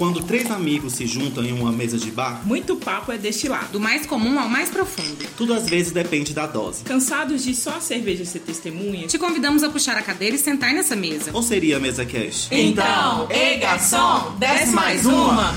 [0.00, 3.66] Quando três amigos se juntam em uma mesa de bar, Muito papo é destilado.
[3.72, 5.26] Do mais comum ao mais profundo.
[5.36, 6.84] tudo às vezes depende da dose.
[6.84, 9.06] Cansados de só a cerveja ser testemunha?
[9.06, 11.30] Te convidamos a puxar a cadeira e sentar nessa mesa.
[11.34, 12.48] Ou seria a mesa cash?
[12.50, 15.52] Então, ei garçom, desce mais uma.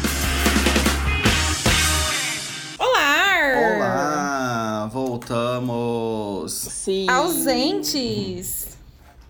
[2.78, 3.78] Olá!
[3.78, 6.52] Olá, voltamos.
[6.52, 7.10] Sim.
[7.10, 8.68] Ausentes!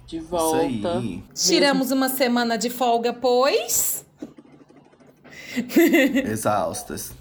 [0.07, 0.97] De Isso volta.
[0.97, 1.23] aí.
[1.35, 4.03] Tiramos uma semana de folga, pois.
[6.25, 7.11] Exaustas.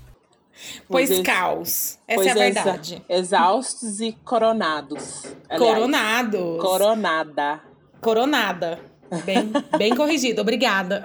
[0.88, 1.22] Pois Pois é.
[1.22, 1.98] caos.
[2.06, 3.02] Essa Pois é a exa- verdade.
[3.08, 5.24] Exaustos e coronados.
[5.48, 6.60] Aliás, Coronados.
[6.62, 7.60] Coronada.
[8.00, 8.80] Coronada.
[9.24, 11.02] Bem, bem corrigido, obrigada.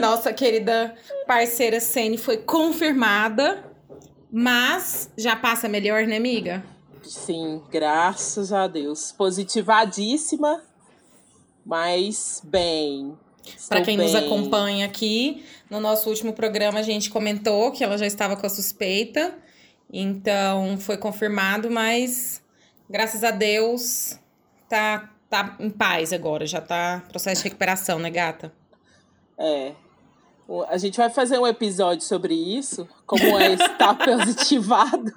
[0.00, 0.94] Nossa querida
[1.26, 3.64] parceira Sene foi confirmada,
[4.30, 6.62] mas já passa melhor, né, amiga?
[7.02, 9.12] Sim, graças a Deus.
[9.12, 10.62] Positivadíssima,
[11.64, 13.16] mas bem.
[13.46, 14.24] Estou quem nos bem.
[14.24, 18.50] acompanha aqui, no nosso último programa a gente comentou que ela já estava com a
[18.50, 19.36] suspeita,
[19.92, 22.42] então foi confirmado, mas
[22.88, 24.18] graças a Deus
[24.68, 28.52] tá, tá em paz agora, já tá processo de recuperação, né, gata?
[29.38, 29.72] É.
[30.68, 35.12] A gente vai fazer um episódio sobre isso, como é estar positivado.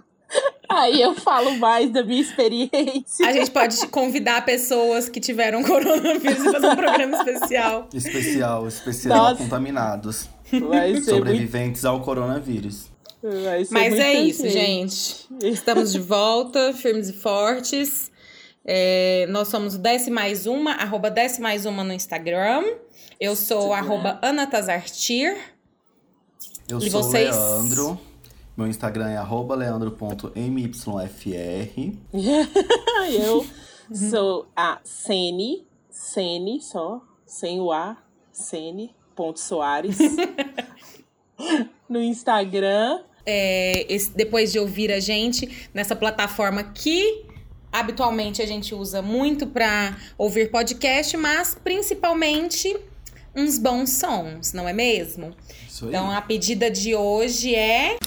[0.70, 3.28] Aí eu falo mais da minha experiência.
[3.28, 7.90] A gente pode convidar pessoas que tiveram coronavírus e fazer um programa especial.
[7.94, 9.44] Especial, especial Nossa.
[9.44, 10.28] contaminados.
[10.52, 12.86] Vai ser muito, Sobreviventes ao coronavírus.
[13.22, 15.28] vai ser Mas é isso, gente.
[15.44, 18.12] Estamos de volta, firmes e fortes.
[18.66, 22.64] É, nós somos o Desce Mais Uma, arroba Desce Mais Uma no Instagram.
[23.20, 23.86] Eu sou Instagram.
[23.94, 25.36] arroba Anatazartir.
[26.70, 27.36] Eu E sou vocês?
[27.36, 28.00] o Leandro.
[28.56, 30.32] Meu Instagram é arroba leandro.myfr.
[33.12, 33.46] Eu
[34.12, 37.98] sou a Sene, Sene só, sem o A,
[38.32, 39.98] Sene, ponto Soares.
[41.90, 43.02] no Instagram.
[43.26, 47.26] É, esse- depois de ouvir a gente nessa plataforma que
[47.72, 52.76] habitualmente a gente usa muito para ouvir podcast, mas principalmente
[53.36, 55.34] uns bons sons, não é mesmo?
[55.68, 55.90] Isso aí.
[55.90, 57.98] Então a pedida de hoje é.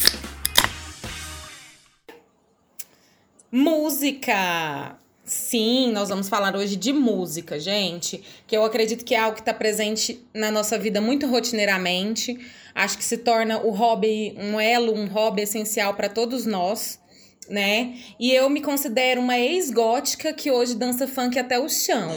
[3.50, 4.98] Música!
[5.24, 8.22] Sim, nós vamos falar hoje de música, gente.
[8.46, 12.38] Que eu acredito que é algo que está presente na nossa vida muito rotineiramente.
[12.74, 17.00] Acho que se torna o hobby, um elo, um hobby essencial para todos nós,
[17.48, 17.94] né?
[18.18, 22.10] E eu me considero uma ex-gótica que hoje dança funk até o chão.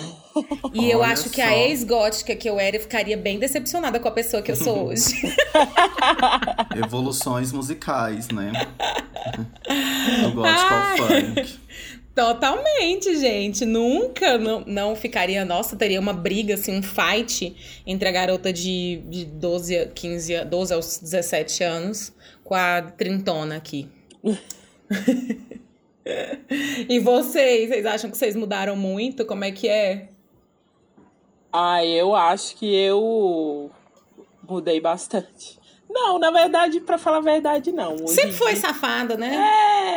[0.73, 1.55] E eu Olha acho que a só.
[1.55, 5.13] ex-gótica que eu era eu ficaria bem decepcionada com a pessoa que eu sou hoje.
[6.75, 8.51] Evoluções musicais, né?
[10.33, 10.99] Gosto Ai.
[10.99, 11.59] ao funk.
[12.15, 13.65] Totalmente, gente.
[13.65, 15.45] Nunca não, não ficaria.
[15.45, 17.55] Nossa, teria uma briga, assim, um fight
[17.87, 22.11] entre a garota de, de 12, a 15, a- 12 aos 17 anos
[22.43, 23.87] com a trintona aqui.
[26.89, 27.69] e vocês?
[27.69, 29.25] Vocês acham que vocês mudaram muito?
[29.25, 30.09] Como é que é?
[31.51, 33.71] Ah, eu acho que eu
[34.47, 35.59] mudei bastante.
[35.89, 37.93] Não, na verdade, pra falar a verdade, não.
[37.95, 39.35] Hoje Sempre em foi dia- safada, né?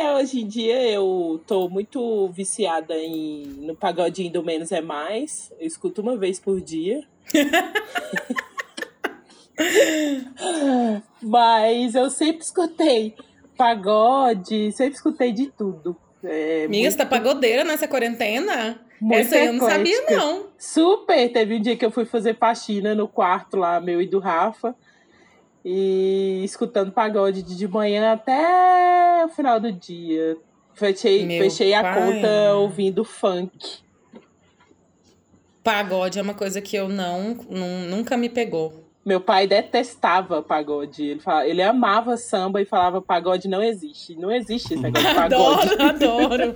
[0.01, 5.51] É, hoje em dia eu tô muito viciada em no pagodinho do menos é mais.
[5.59, 7.03] Eu escuto uma vez por dia.
[11.21, 13.15] Mas eu sempre escutei
[13.63, 15.95] pagode, sempre escutei de tudo.
[16.21, 18.81] É, Amiga, você tá pagodeira nessa quarentena?
[18.99, 20.47] muito Essa eu não sabia, não.
[20.57, 21.31] Super!
[21.31, 24.75] Teve um dia que eu fui fazer faxina no quarto lá, meu e do Rafa.
[25.63, 30.35] E escutando pagode de manhã até o final do dia.
[30.73, 33.81] Fechei, Meu fechei a conta ouvindo funk.
[35.63, 38.82] Pagode é uma coisa que eu não, não nunca me pegou.
[39.05, 41.03] Meu pai detestava pagode.
[41.03, 44.15] Ele, falava, ele amava samba e falava pagode não existe.
[44.15, 45.73] Não existe esse negócio de pagode.
[45.83, 46.55] Adoro,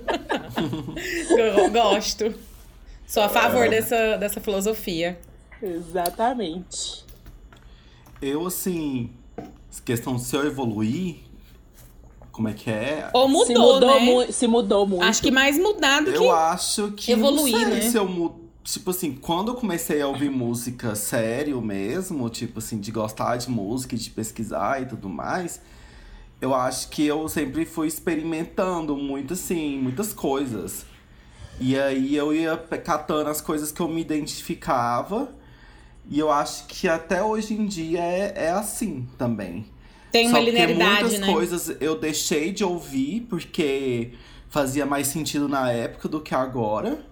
[1.30, 2.34] Eu Gosto.
[3.06, 5.18] Sou a favor dessa, dessa filosofia.
[5.62, 7.04] Exatamente.
[8.20, 9.10] Eu, assim,
[9.84, 11.16] questão de se eu evoluir,
[12.32, 13.08] como é que é?
[13.12, 14.00] Ou mudou, se mudou, né?
[14.00, 15.04] mu- se mudou muito.
[15.04, 16.16] Acho que mais mudado que...
[16.18, 17.12] Eu acho que.
[17.12, 17.80] evoluir, não sei né?
[17.82, 18.08] se eu
[18.70, 23.48] Tipo assim, quando eu comecei a ouvir música sério mesmo, tipo assim, de gostar de
[23.48, 25.62] música, e de pesquisar e tudo mais,
[26.38, 30.84] eu acho que eu sempre fui experimentando muito, assim, muitas coisas.
[31.58, 35.32] E aí eu ia catando as coisas que eu me identificava.
[36.10, 39.64] E eu acho que até hoje em dia é, é assim também.
[40.12, 41.32] Tem uma Só linearidade, muitas né?
[41.32, 44.12] coisas eu deixei de ouvir porque
[44.50, 47.02] fazia mais sentido na época do que agora.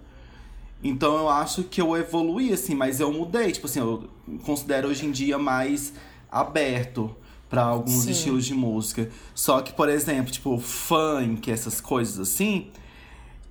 [0.83, 3.51] Então eu acho que eu evoluí, assim, mas eu mudei.
[3.51, 4.09] Tipo assim, eu
[4.45, 5.93] considero hoje em dia mais
[6.31, 7.15] aberto
[7.49, 8.11] para alguns Sim.
[8.11, 9.09] estilos de música.
[9.33, 12.67] Só que, por exemplo, tipo, funk, essas coisas assim,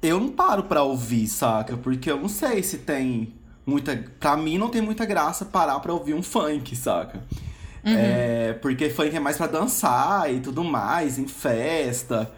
[0.02, 1.76] eu não paro pra ouvir, saca?
[1.76, 3.32] Porque eu não sei se tem
[3.64, 3.96] muita.
[4.20, 7.24] Pra mim, não tem muita graça parar pra ouvir um funk, saca?
[7.88, 12.32] É, porque funk é mais pra dançar e tudo mais, em festa.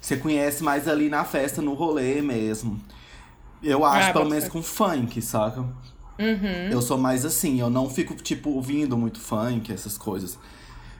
[0.00, 2.80] Você conhece mais ali na festa, no rolê mesmo.
[3.62, 5.64] Eu acho, Ah, pelo boto menos com funk, saca?
[6.70, 10.38] Eu sou mais assim, eu não fico, tipo, ouvindo muito funk, essas coisas.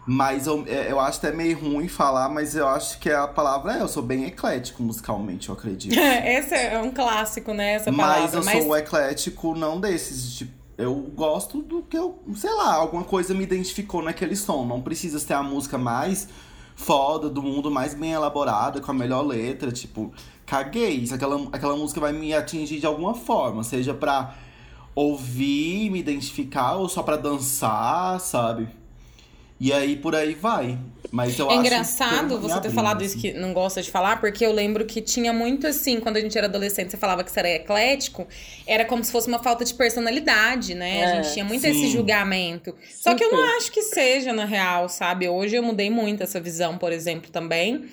[0.07, 3.77] Mas eu, é, eu acho até meio ruim falar, mas eu acho que a palavra
[3.77, 5.93] é, eu sou bem eclético musicalmente, eu acredito.
[5.99, 7.75] Esse é um clássico, né?
[7.75, 8.55] Essa mas palavra.
[8.55, 10.37] eu sou eclético, não desses.
[10.39, 12.23] Tipo, eu gosto do que eu.
[12.37, 14.65] Sei lá, alguma coisa me identificou naquele som.
[14.65, 16.29] Não precisa ser a música mais
[16.75, 19.71] foda do mundo, mais bem elaborada, com a melhor letra.
[19.73, 20.11] Tipo,
[20.49, 21.07] caguei.
[21.07, 24.35] Se aquela, aquela música vai me atingir de alguma forma, seja pra
[24.95, 28.69] ouvir, me identificar, ou só pra dançar, sabe?
[29.61, 30.79] E aí por aí vai.
[31.11, 33.07] Mas eu É acho engraçado que você ter falado assim.
[33.07, 36.21] isso que não gosta de falar, porque eu lembro que tinha muito assim, quando a
[36.21, 38.27] gente era adolescente, você falava que você era eclético,
[38.67, 41.05] era como se fosse uma falta de personalidade, né?
[41.05, 41.71] a É, gente tinha muito sim.
[41.71, 42.75] esse julgamento.
[43.01, 43.43] Só que eu Super.
[43.43, 45.29] não acho que seja, na real, sabe?
[45.29, 47.87] Hoje eu mudei muito essa visão, por exemplo, também.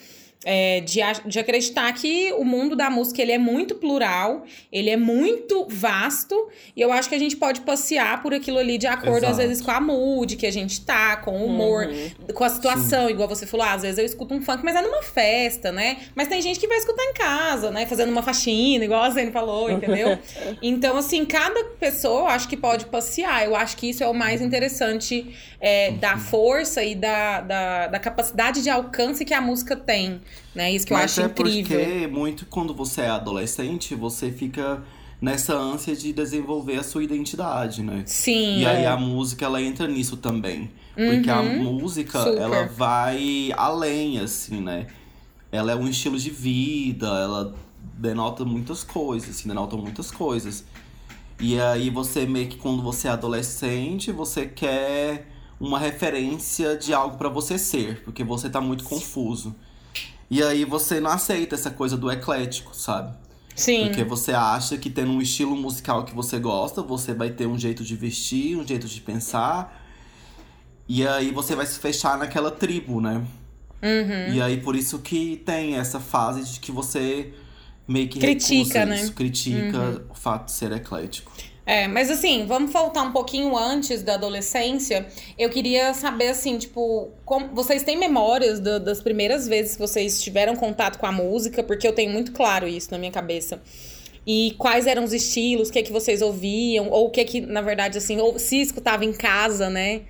[0.46, 4.96] É, de, de acreditar que o mundo da música ele é muito plural, ele é
[4.96, 9.26] muito vasto, e eu acho que a gente pode passear por aquilo ali de acordo,
[9.26, 9.48] às Exato.
[9.48, 12.34] vezes, com a mood que a gente tá, com o humor, Uhum.
[12.34, 14.82] com a situação, igual você falou, ah, às vezes eu escuto um funk, mas é
[14.82, 15.98] numa festa, né?
[16.14, 17.86] Mas tem gente que vai escutar em casa, né?
[17.88, 20.18] Fazendo uma faxina, igual a Zene falou, entendeu?
[20.62, 23.46] então, assim, cada pessoa eu acho que pode passear.
[23.46, 28.00] Eu acho que isso é o mais interessante é, da força e da, da, da
[28.00, 30.22] capacidade de alcance que a música tem,
[30.54, 30.72] né?
[30.72, 31.80] Isso que eu Mas acho é incrível.
[31.80, 34.84] porque muito quando você é adolescente, você fica
[35.22, 38.04] nessa ânsia de desenvolver a sua identidade, né?
[38.06, 38.60] Sim.
[38.60, 38.88] E aí é.
[38.88, 40.72] a música ela entra nisso também.
[40.96, 42.42] Porque a música, Super.
[42.42, 44.88] ela vai além, assim, né?
[45.52, 47.54] Ela é um estilo de vida, ela
[47.98, 50.64] denota muitas coisas, assim, denota muitas coisas.
[51.40, 55.28] E aí você meio que quando você é adolescente, você quer
[55.60, 59.54] uma referência de algo pra você ser, porque você tá muito confuso.
[60.30, 63.16] E aí você não aceita essa coisa do eclético, sabe?
[63.56, 63.86] Sim.
[63.86, 67.58] Porque você acha que tendo um estilo musical que você gosta, você vai ter um
[67.58, 69.84] jeito de vestir, um jeito de pensar.
[70.88, 73.26] E aí você vai se fechar naquela tribo, né?
[73.82, 74.34] Uhum.
[74.34, 77.34] E aí por isso que tem essa fase de que você
[77.88, 79.02] meio que Critica, recusa né?
[79.02, 81.32] isso, critica o fato de ser eclético.
[81.66, 85.08] É, mas assim, vamos voltar um pouquinho antes da adolescência.
[85.38, 90.22] Eu queria saber, assim, tipo, como, vocês têm memórias da- das primeiras vezes que vocês
[90.22, 91.64] tiveram contato com a música?
[91.64, 93.60] Porque eu tenho muito claro isso na minha cabeça.
[94.28, 97.24] E quais eram os estilos, o que é que vocês ouviam, ou o que é
[97.24, 100.02] que, na verdade, assim, ou se escutava em casa, né?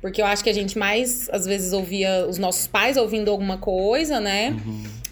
[0.00, 3.58] Porque eu acho que a gente mais, às vezes, ouvia os nossos pais ouvindo alguma
[3.58, 4.56] coisa, né?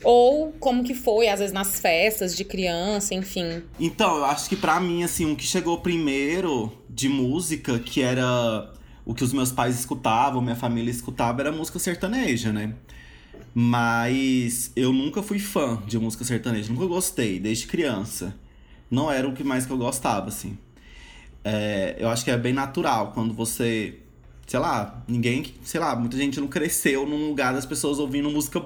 [0.03, 3.63] Ou como que foi, às vezes, nas festas de criança, enfim.
[3.79, 8.73] Então, eu acho que pra mim, assim, um que chegou primeiro de música, que era
[9.05, 12.75] o que os meus pais escutavam, minha família escutava, era música sertaneja, né?
[13.55, 18.35] Mas eu nunca fui fã de música sertaneja, nunca gostei, desde criança.
[18.91, 20.57] Não era o que mais que eu gostava, assim.
[21.45, 23.99] É, eu acho que é bem natural quando você.
[24.47, 25.55] Sei lá, ninguém.
[25.63, 28.63] Sei lá, muita gente não cresceu num lugar das pessoas ouvindo música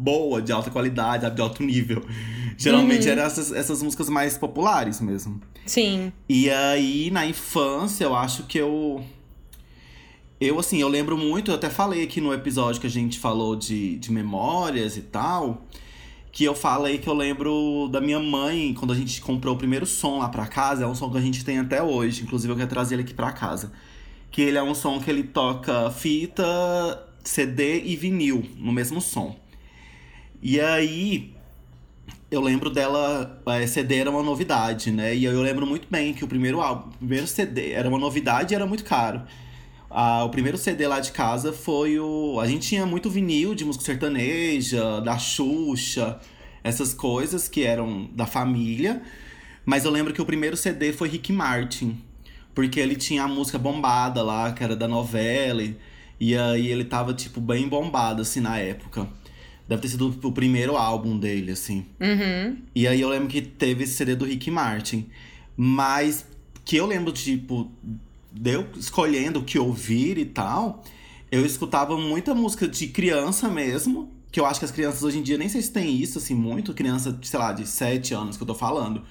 [0.00, 2.04] boa, de alta qualidade, de alto nível.
[2.56, 5.40] Geralmente eram essas, essas músicas mais populares mesmo.
[5.64, 6.12] Sim.
[6.28, 9.02] E aí, na infância, eu acho que eu.
[10.38, 13.54] Eu, assim, eu lembro muito, eu até falei aqui no episódio que a gente falou
[13.54, 15.66] de, de memórias e tal,
[16.32, 19.84] que eu falei que eu lembro da minha mãe, quando a gente comprou o primeiro
[19.84, 22.56] som lá pra casa, é um som que a gente tem até hoje, inclusive eu
[22.56, 23.72] quero trazer ele aqui pra casa.
[24.30, 26.44] Que ele é um som que ele toca fita,
[27.22, 29.36] CD e vinil no mesmo som.
[30.42, 31.34] E aí,
[32.30, 35.14] eu lembro dela, a CD era uma novidade, né?
[35.14, 38.54] E eu lembro muito bem que o primeiro álbum, o primeiro CD era uma novidade
[38.54, 39.22] e era muito caro.
[39.90, 42.38] Ah, o primeiro CD lá de casa foi o.
[42.40, 46.20] A gente tinha muito vinil de música sertaneja, da Xuxa,
[46.62, 49.02] essas coisas que eram da família.
[49.66, 51.98] Mas eu lembro que o primeiro CD foi Rick Martin.
[52.54, 55.62] Porque ele tinha a música bombada lá, que era da novela.
[56.20, 59.08] E aí ele tava, tipo, bem bombado, assim, na época.
[59.70, 61.86] Deve ter sido o primeiro álbum dele, assim.
[62.00, 62.56] Uhum.
[62.74, 65.06] E aí eu lembro que teve esse CD do Rick Martin.
[65.56, 66.26] Mas
[66.64, 67.70] que eu lembro, tipo,
[68.32, 70.82] de eu escolhendo o que ouvir e tal,
[71.30, 74.10] eu escutava muita música de criança mesmo.
[74.32, 76.34] Que eu acho que as crianças hoje em dia nem sei se tem isso, assim,
[76.34, 76.74] muito.
[76.74, 79.04] Criança, sei lá, de 7 anos que eu tô falando.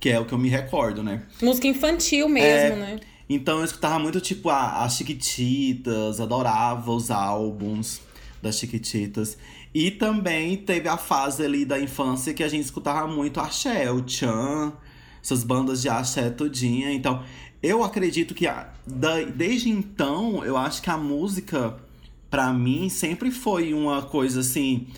[0.00, 1.22] que é o que eu me recordo, né?
[1.40, 3.00] Música infantil mesmo, é, né?
[3.28, 8.00] Então eu escutava muito, tipo, as Chiquititas, adorava os álbuns
[8.42, 9.38] das Chiquititas.
[9.74, 14.06] E também teve a fase ali da infância que a gente escutava muito axé, o
[14.06, 14.72] Chan,
[15.22, 16.92] essas bandas de axé todinha.
[16.92, 17.22] Então,
[17.62, 18.46] eu acredito que
[19.34, 21.76] desde então, eu acho que a música,
[22.28, 24.88] para mim, sempre foi uma coisa assim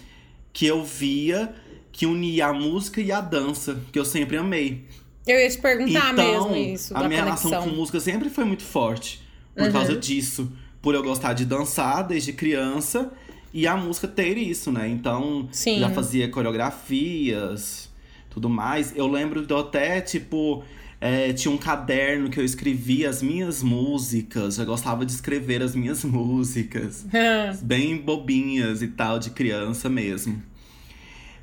[0.52, 1.54] que eu via
[1.93, 4.85] que unia a música e a dança, que eu sempre amei.
[5.25, 6.97] Eu ia te perguntar então, mesmo isso.
[6.97, 7.50] A minha conexão.
[7.50, 9.23] relação com música sempre foi muito forte.
[9.54, 9.73] Por uhum.
[9.73, 10.52] causa disso.
[10.83, 13.12] Por eu gostar de dançar desde criança
[13.55, 14.89] e a música ter isso, né?
[14.89, 15.79] Então, Sim.
[15.79, 17.89] já fazia coreografias,
[18.29, 18.93] tudo mais.
[18.97, 20.65] Eu lembro de até, tipo,
[21.01, 24.59] é, tinha um caderno que eu escrevia as minhas músicas.
[24.59, 27.07] Eu gostava de escrever as minhas músicas.
[27.63, 30.43] bem bobinhas e tal, de criança mesmo.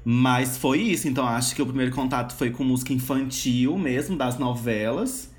[0.03, 4.37] Mas foi isso, então acho que o primeiro contato foi com música infantil mesmo, das
[4.37, 5.31] novelas.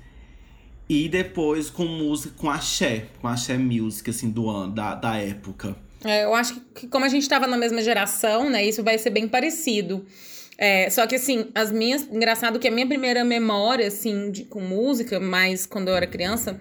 [0.89, 5.82] E depois com música, com axé, com axé music, assim, do ano, da, da época.
[6.05, 9.09] É, eu acho que como a gente estava na mesma geração, né, isso vai ser
[9.09, 10.05] bem parecido.
[10.57, 12.03] É, só que assim, as minhas.
[12.03, 16.59] Engraçado que a minha primeira memória, assim, de, com música, mais quando eu era criança,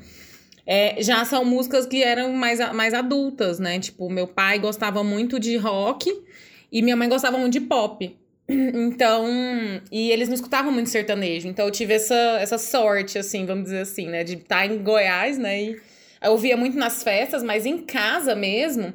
[0.66, 3.78] é, já são músicas que eram mais, mais adultas, né?
[3.78, 6.10] Tipo, meu pai gostava muito de rock.
[6.70, 8.16] E minha mãe gostava muito de pop.
[8.48, 9.26] Então,
[9.90, 11.48] e eles não escutavam muito sertanejo.
[11.48, 14.24] Então eu tive essa, essa sorte, assim, vamos dizer assim, né?
[14.24, 15.62] De estar em Goiás, né?
[15.62, 15.80] E
[16.22, 18.92] eu ouvia muito nas festas, mas em casa mesmo,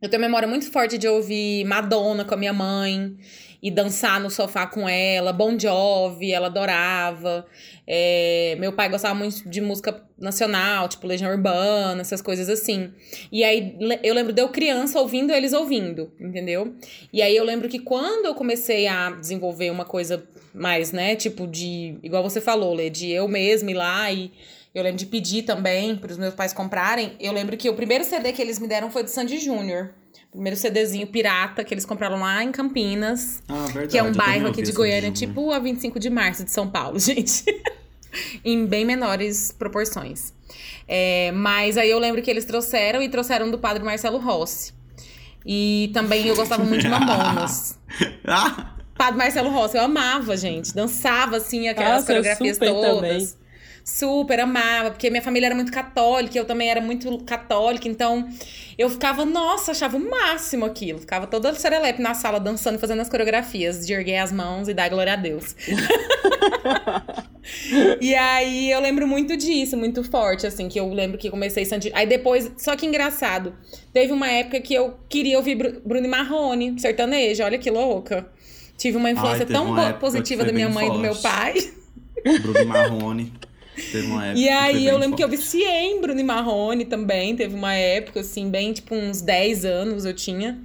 [0.00, 3.16] eu tenho memória muito forte de ouvir Madonna com a minha mãe
[3.62, 7.46] e dançar no sofá com ela, Bon Jovi, ela adorava.
[7.86, 12.92] É, meu pai gostava muito de música nacional, tipo Legião Urbana, essas coisas assim.
[13.32, 16.74] E aí eu lembro de eu criança ouvindo eles ouvindo, entendeu?
[17.12, 20.24] E aí eu lembro que quando eu comecei a desenvolver uma coisa
[20.54, 24.32] mais, né, tipo de, igual você falou, Lê, de eu mesma ir lá e
[24.76, 27.16] eu lembro de pedir também para os meus pais comprarem.
[27.18, 29.94] Eu lembro que o primeiro CD que eles me deram foi do Sandy Júnior.
[30.30, 33.42] Primeiro CDzinho pirata que eles compraram lá em Campinas.
[33.48, 33.88] Ah, verdade.
[33.88, 36.98] Que é um bairro aqui de Goiânia, tipo a 25 de março de São Paulo,
[37.00, 37.42] gente.
[38.44, 40.34] em bem menores proporções.
[40.86, 44.74] É, mas aí eu lembro que eles trouxeram e trouxeram do padre Marcelo Rossi.
[45.46, 47.78] E também eu gostava muito de Mamonas.
[48.94, 50.74] padre Marcelo Rossi, eu amava, gente.
[50.74, 53.32] Dançava, assim, aquelas Nossa, coreografias todas.
[53.32, 53.45] Também.
[53.88, 58.28] Super amava, porque minha família era muito católica, eu também era muito católica, então
[58.76, 60.98] eu ficava, nossa, achava o máximo aquilo.
[60.98, 64.88] Ficava toda serelepe na sala dançando, fazendo as coreografias de erguer as mãos e dar
[64.88, 65.54] glória a Deus.
[68.02, 71.92] e aí eu lembro muito disso, muito forte, assim, que eu lembro que comecei Santi.
[71.94, 73.54] Aí depois, só que engraçado,
[73.92, 78.26] teve uma época que eu queria ouvir Bruno Marrone, sertanejo, olha que louca.
[78.76, 80.98] Tive uma influência Ai, tão uma positiva da minha mãe forte.
[80.98, 81.54] e do meu pai.
[82.42, 83.45] Bruno Marrone.
[83.92, 85.16] Teve uma época e aí eu lembro forte.
[85.16, 87.36] que eu viciei em Bruno e Marrone também.
[87.36, 90.58] Teve uma época, assim, bem, tipo, uns 10 anos eu tinha.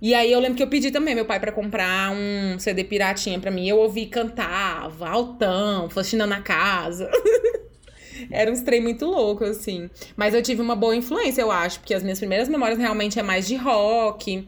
[0.00, 3.40] E aí eu lembro que eu pedi também meu pai para comprar um CD piratinha
[3.40, 3.66] para mim.
[3.66, 7.10] Eu ouvi cantava, altão, faxina na casa.
[8.30, 9.90] Era um trem muito louco, assim.
[10.16, 13.22] Mas eu tive uma boa influência, eu acho, porque as minhas primeiras memórias realmente é
[13.22, 14.46] mais de rock.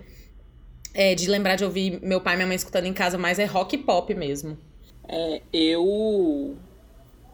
[0.94, 3.44] É, de lembrar de ouvir meu pai e minha mãe escutando em casa, mais é
[3.44, 4.58] rock e pop mesmo.
[5.08, 6.56] É, eu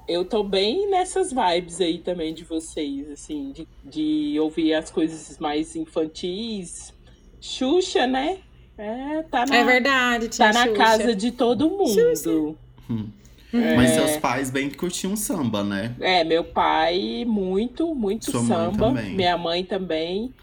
[0.09, 5.39] eu tô bem nessas vibes aí também de vocês, assim, de, de ouvir as coisas
[5.39, 6.93] mais infantis.
[7.41, 8.39] Xuxa, né?
[8.77, 10.77] É, tá na, é verdade, Tá na Xuxa.
[10.77, 12.59] casa de todo mundo.
[12.91, 13.09] Hum.
[13.53, 15.95] É, Mas seus pais bem curtiam samba, né?
[16.01, 18.91] É, meu pai muito, muito Sua samba.
[18.91, 20.35] Mãe minha mãe também.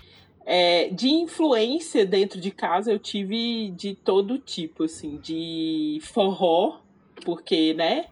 [0.46, 6.80] É, de influência dentro de casa eu tive de todo tipo, assim, de forró,
[7.26, 8.06] porque, né?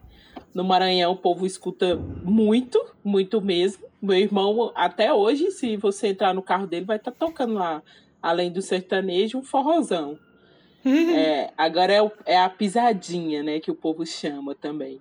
[0.53, 3.85] No Maranhão o povo escuta muito, muito mesmo.
[4.01, 7.83] Meu irmão, até hoje, se você entrar no carro dele, vai estar tá tocando lá,
[8.21, 10.17] além do sertanejo, um forrozão.
[10.85, 14.99] é, agora é, o, é a pisadinha, né, que o povo chama também.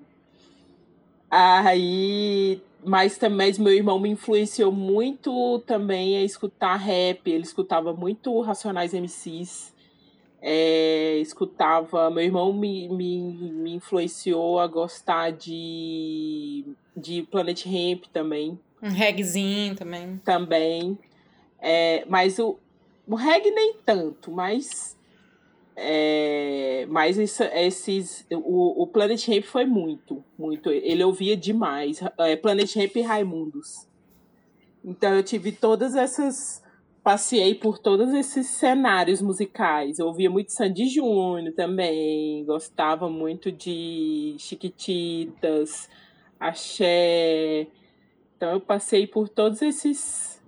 [1.31, 7.31] Aí, mas também meu irmão me influenciou muito também a escutar rap.
[7.31, 9.77] Ele escutava muito Racionais MCs
[10.41, 12.11] é, escutava.
[12.11, 16.65] Meu irmão me, me, me influenciou a gostar de,
[16.97, 18.59] de Planet Ramp também.
[18.83, 20.21] Um reggaezinho também.
[20.25, 20.99] Também.
[21.61, 22.59] É, mas o,
[23.07, 24.97] o reggae nem tanto, mas.
[25.75, 28.27] É, mas isso, esses.
[28.31, 30.71] O, o Planet Ramp foi muito, muito.
[30.71, 32.01] Ele ouvia demais.
[32.19, 33.89] É, Planet Ramp e Raimundos.
[34.85, 36.63] Então eu tive todas essas
[37.09, 39.99] passei por todos esses cenários musicais.
[39.99, 45.89] Eu ouvia muito Sandy Júnior também, gostava muito de Chiquititas,
[46.39, 47.67] Axé.
[48.37, 50.39] Então eu passei por todos esses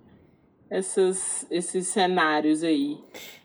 [0.69, 2.99] esses, esses cenários aí.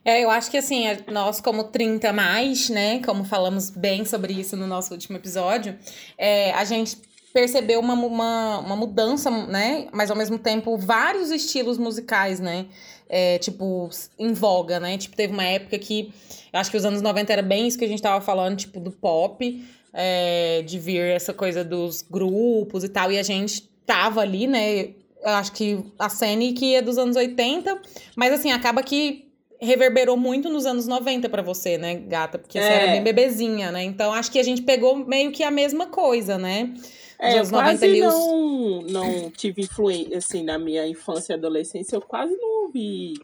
[0.04, 4.58] É, eu acho que assim, nós como 30 mais, né, como falamos bem sobre isso
[4.58, 5.74] no nosso último episódio,
[6.18, 6.98] é, a gente
[7.36, 12.64] percebeu uma, uma, uma mudança, né, mas ao mesmo tempo vários estilos musicais, né,
[13.10, 16.14] é, tipo, em voga, né, tipo, teve uma época que,
[16.50, 18.80] eu acho que os anos 90 era bem isso que a gente tava falando, tipo,
[18.80, 19.62] do pop,
[19.92, 24.84] é, de vir essa coisa dos grupos e tal, e a gente tava ali, né,
[25.22, 27.78] eu acho que a Sene que é dos anos 80,
[28.16, 29.26] mas assim, acaba que
[29.60, 32.38] reverberou muito nos anos 90 para você, né, gata?
[32.38, 32.76] Porque você é.
[32.76, 33.82] era bem bebezinha, né?
[33.82, 36.74] Então acho que a gente pegou meio que a mesma coisa, né?
[37.18, 38.92] É, eu quase não, os...
[38.92, 43.14] não tive influência, assim, na minha infância e adolescência, eu quase não ouvi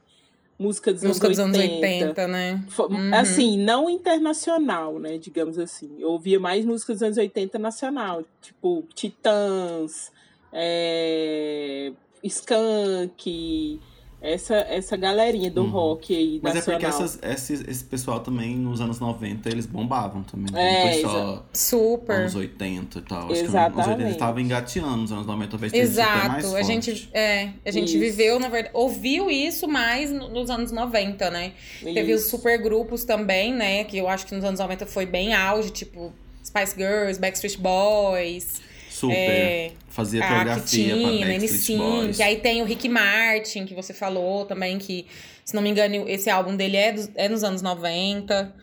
[0.58, 1.86] música dos, música anos, dos 80.
[1.86, 2.64] anos 80, né?
[2.78, 3.14] Uhum.
[3.14, 5.90] Assim, não internacional, né, digamos assim.
[5.98, 10.12] Eu ouvia mais música dos anos 80 nacional, tipo Titãs,
[10.52, 13.80] é, Skank,
[14.22, 15.70] essa, essa galerinha do uhum.
[15.70, 16.80] rock aí Mas nacional.
[16.80, 20.48] é porque essas, esse, esse pessoal também, nos anos 90, eles bombavam também.
[20.54, 22.20] É, não foi só Super.
[22.20, 23.32] anos 80 e tal.
[23.32, 23.72] Acho Exatamente.
[23.72, 26.28] que nos 80 eles estavam engateando, nos anos 90 talvez Exato.
[26.28, 31.30] mais a gente, é, a gente viveu, na verdade, ouviu isso mais nos anos 90,
[31.30, 31.52] né?
[31.82, 31.92] Isso.
[31.92, 33.82] Teve os super grupos também, né?
[33.82, 36.12] Que eu acho que nos anos 90 foi bem auge, tipo
[36.44, 38.71] Spice Girls, Backstreet Boys...
[39.02, 39.16] Super.
[39.16, 42.16] É, Fazia coreografia pra Backstreet Boys.
[42.16, 45.08] Que aí tem o Rick Martin, que você falou também, que,
[45.44, 48.54] se não me engano, esse álbum dele é, dos, é nos anos 90.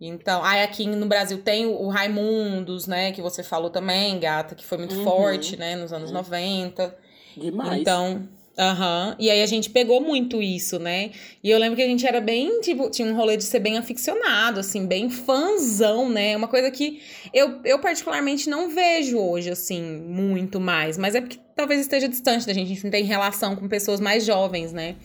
[0.00, 3.12] Então, aí aqui no Brasil tem o, o Raimundos, né?
[3.12, 5.04] Que você falou também, gata, que foi muito uhum.
[5.04, 5.76] forte, né?
[5.76, 6.16] Nos anos uhum.
[6.16, 6.96] 90.
[7.36, 7.80] Demais.
[7.80, 9.10] Então, Aham.
[9.10, 9.16] Uhum.
[9.20, 11.10] E aí a gente pegou muito isso, né?
[11.44, 13.78] E eu lembro que a gente era bem, tipo, tinha um rolê de ser bem
[13.78, 16.36] aficionado, assim, bem fãzão, né?
[16.36, 17.00] Uma coisa que
[17.32, 20.98] eu, eu particularmente não vejo hoje, assim, muito mais.
[20.98, 24.00] Mas é porque talvez esteja distante da gente, a gente não tem relação com pessoas
[24.00, 24.96] mais jovens, né?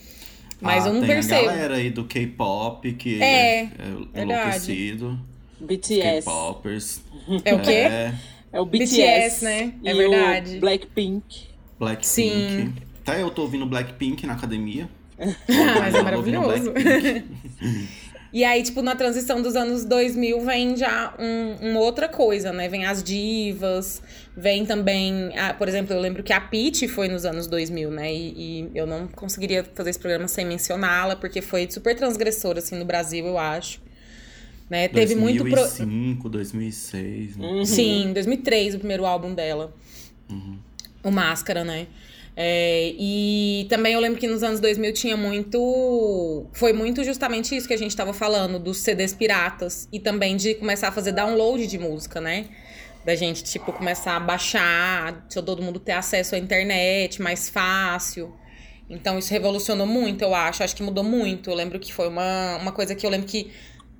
[0.59, 1.41] Mas ah, eu não tem percebo.
[1.41, 3.69] a galera aí do K-pop que é, é,
[4.13, 5.19] é enlouquecido.
[5.59, 6.25] BTS.
[6.25, 7.01] K-popers.
[7.45, 7.71] É o quê?
[7.71, 8.13] É,
[8.51, 9.73] é o BTS, BTS né?
[9.83, 10.59] É verdade.
[10.59, 11.47] Blackpink.
[11.77, 12.07] Blackpink.
[12.07, 12.73] Sim.
[13.05, 14.89] Até eu tô ouvindo Blackpink na academia.
[15.79, 16.73] Mas é maravilhoso.
[18.33, 22.67] E aí, tipo, na transição dos anos 2000 vem já um, uma outra coisa, né?
[22.67, 24.01] Vem as divas,
[24.35, 25.37] vem também...
[25.37, 28.11] A, por exemplo, eu lembro que a Pitty foi nos anos 2000, né?
[28.11, 32.75] E, e eu não conseguiria fazer esse programa sem mencioná-la, porque foi super transgressora, assim,
[32.75, 33.79] no Brasil, eu acho.
[34.67, 34.87] Né?
[34.87, 35.43] 2005, Teve muito...
[35.55, 37.47] 2005, 2006, né?
[37.47, 37.65] Uhum.
[37.65, 39.75] Sim, 2003, o primeiro álbum dela.
[40.27, 40.57] Uhum.
[41.03, 41.85] O Máscara, né?
[42.35, 46.47] É, e também eu lembro que nos anos 2000 tinha muito.
[46.53, 49.87] Foi muito justamente isso que a gente estava falando, dos CDs piratas.
[49.91, 52.45] E também de começar a fazer download de música, né?
[53.05, 58.33] Da gente, tipo, começar a baixar, todo mundo ter acesso à internet mais fácil.
[58.89, 60.63] Então isso revolucionou muito, eu acho.
[60.63, 61.49] Acho que mudou muito.
[61.49, 63.51] Eu lembro que foi uma, uma coisa que eu lembro que.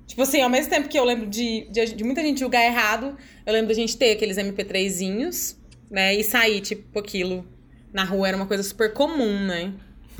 [0.06, 3.16] Tipo assim, ao mesmo tempo que eu lembro de, de, de muita gente julgar errado,
[3.46, 5.56] eu lembro da gente ter aqueles MP3zinhos,
[5.90, 6.14] né?
[6.14, 7.53] E sair, tipo, aquilo
[7.94, 9.72] na rua era uma coisa super comum, né?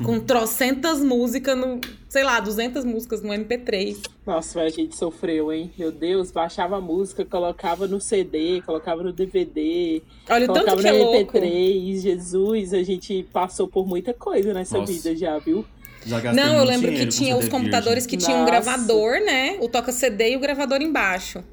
[0.03, 1.79] Com trocentas músicas no.
[2.09, 3.97] Sei lá, 200 músicas no MP3.
[4.25, 5.71] Nossa, a gente sofreu, hein?
[5.77, 10.01] Meu Deus, baixava a música, colocava no CD, colocava no DVD.
[10.29, 11.83] Olha, colocava tanto que no é MP3.
[11.83, 12.01] Louco.
[12.01, 14.91] Jesus, a gente passou por muita coisa nessa Nossa.
[14.91, 15.65] vida já, viu?
[16.05, 19.57] Já Não, eu lembro que tinha os computadores que tinham um gravador, né?
[19.59, 21.43] O toca CD e o gravador embaixo.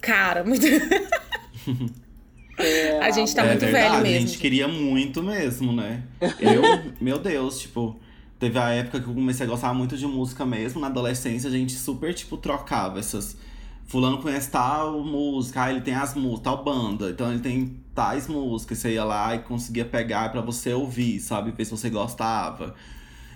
[0.00, 0.66] Cara, muito.
[2.58, 4.16] É, a gente tá é muito verdade, velho mesmo.
[4.16, 6.02] A gente queria muito mesmo, né?
[6.38, 6.62] Eu,
[7.00, 7.98] meu Deus, tipo,
[8.38, 10.80] teve a época que eu comecei a gostar muito de música mesmo.
[10.80, 13.36] Na adolescência, a gente super, tipo, trocava essas.
[13.86, 18.26] Fulano conhece tal música, ah, ele tem as músicas, tal banda, então ele tem tais
[18.26, 18.78] músicas.
[18.78, 21.50] Você ia lá e conseguia pegar para você ouvir, sabe?
[21.50, 22.74] Ver se você gostava.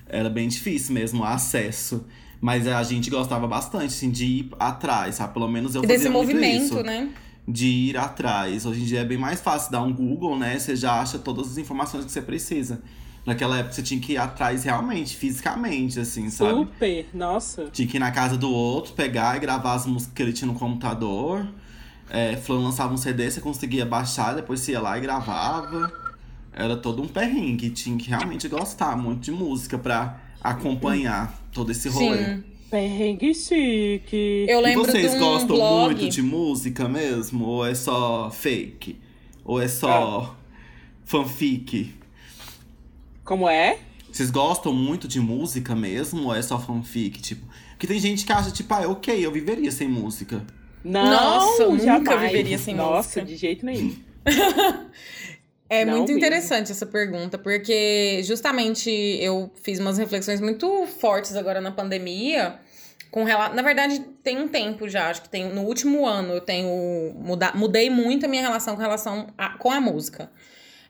[0.09, 2.07] Era bem difícil mesmo o acesso.
[2.40, 5.33] Mas a gente gostava bastante, assim, de ir atrás, sabe?
[5.33, 6.83] Pelo menos eu e fazia desse muito movimento, isso.
[6.83, 7.11] né?
[7.47, 8.67] De ir atrás.
[8.67, 10.59] Hoje em dia é bem mais fácil dar um Google, né?
[10.59, 12.81] Você já acha todas as informações que você precisa.
[13.25, 16.61] Naquela época você tinha que ir atrás realmente, fisicamente, assim, sabe?
[16.61, 17.65] Super, nossa.
[17.73, 20.51] Tinha que ir na casa do outro, pegar e gravar as músicas que ele tinha
[20.51, 21.47] no computador.
[22.09, 25.93] É, Fulano lançava um CD, você conseguia baixar, depois você ia lá e gravava.
[26.53, 31.89] Era todo um perrengue, tinha que realmente gostar muito de música pra acompanhar todo esse
[31.89, 32.25] rolê.
[32.25, 32.45] Sim.
[32.70, 34.46] Perrengue chique.
[34.48, 35.94] Eu lembro e vocês de um gostam blog...
[35.94, 37.44] muito de música mesmo?
[37.44, 38.98] Ou é só fake?
[39.44, 40.46] Ou é só Ah.
[41.05, 41.94] fanfic?
[43.24, 43.79] Como é?
[44.11, 47.20] Vocês gostam muito de música mesmo ou é só fanfic?
[47.20, 50.44] Tipo, porque tem gente que acha, tipo, ah, ok, eu viveria sem música.
[50.83, 52.20] Não, Nossa, eu nunca jamais.
[52.33, 53.20] viveria sem Nossa, música.
[53.20, 53.94] Nossa, de jeito nenhum.
[55.68, 56.18] é Não muito mesmo.
[56.18, 62.59] interessante essa pergunta, porque justamente eu fiz umas reflexões muito fortes agora na pandemia.
[63.11, 63.48] Com rela...
[63.48, 67.52] Na verdade, tem um tempo já, acho que tem no último ano eu tenho muda...
[67.55, 69.50] mudei muito a minha relação com relação a...
[69.59, 70.31] com a música.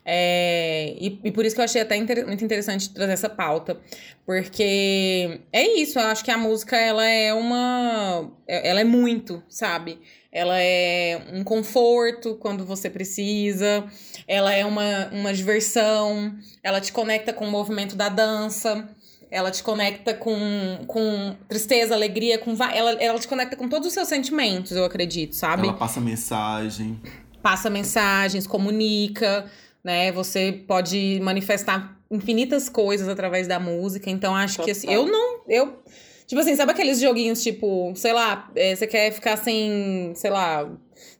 [0.09, 3.77] É, e, e, por isso que eu achei até inter, muito interessante trazer essa pauta.
[4.25, 8.31] Porque é isso, eu acho que a música, ela é uma...
[8.47, 9.99] Ela é muito, sabe?
[10.31, 13.83] Ela é um conforto quando você precisa.
[14.25, 16.33] Ela é uma, uma diversão.
[16.63, 18.87] Ela te conecta com o movimento da dança.
[19.29, 20.39] Ela te conecta com,
[20.87, 25.35] com tristeza, alegria, com ela, ela te conecta com todos os seus sentimentos, eu acredito,
[25.35, 25.63] sabe?
[25.67, 26.97] Ela passa mensagem.
[27.41, 29.45] Passa mensagens, comunica
[29.87, 30.11] né?
[30.11, 34.09] Você pode manifestar infinitas coisas através da música.
[34.09, 34.65] Então, acho Total.
[34.65, 35.39] que assim, eu não.
[35.47, 35.81] Eu,
[36.25, 40.69] tipo assim, sabe aqueles joguinhos, tipo, sei lá, é, você quer ficar sem, sei lá,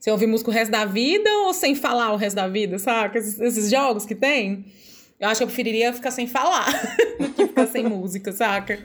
[0.01, 3.17] sem ouvir música o resto da vida ou sem falar o resto da vida, saca?
[3.17, 4.65] Esses, esses jogos que tem.
[5.17, 6.69] Eu acho que eu preferiria ficar sem falar
[7.17, 8.77] do que ficar sem música, saca?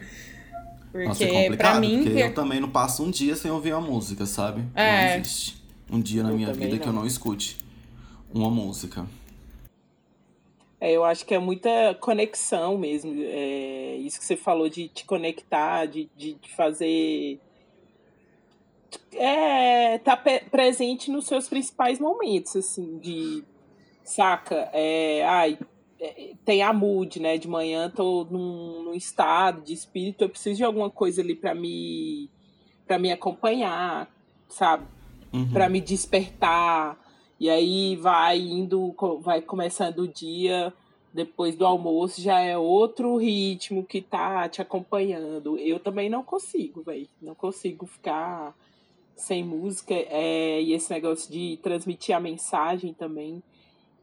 [0.92, 2.04] Porque Nossa, é pra mim.
[2.04, 4.62] Porque eu também não passo um dia sem ouvir uma música, sabe?
[4.76, 5.14] É.
[5.14, 6.78] Não existe um dia na eu minha vida não.
[6.78, 7.56] que eu não escute
[8.32, 9.04] uma música.
[10.82, 13.14] É, eu acho que é muita conexão mesmo.
[13.16, 17.38] É, isso que você falou de te conectar, de, de, de fazer.
[19.12, 20.16] É, tá
[20.50, 23.44] presente nos seus principais momentos, assim, de.
[24.02, 24.68] Saca?
[24.72, 25.56] É, ai,
[26.00, 27.38] é, tem a mood, né?
[27.38, 31.54] De manhã tô num, num estado de espírito, eu preciso de alguma coisa ali para
[31.54, 32.28] me
[32.88, 34.10] para me acompanhar,
[34.48, 34.84] sabe?
[35.32, 35.52] Uhum.
[35.52, 36.98] Para me despertar.
[37.42, 40.72] E aí vai indo, vai começando o dia,
[41.12, 45.58] depois do almoço já é outro ritmo que tá te acompanhando.
[45.58, 47.08] Eu também não consigo, velho.
[47.20, 48.56] Não consigo ficar
[49.16, 49.92] sem música.
[49.92, 53.42] É, e esse negócio de transmitir a mensagem também.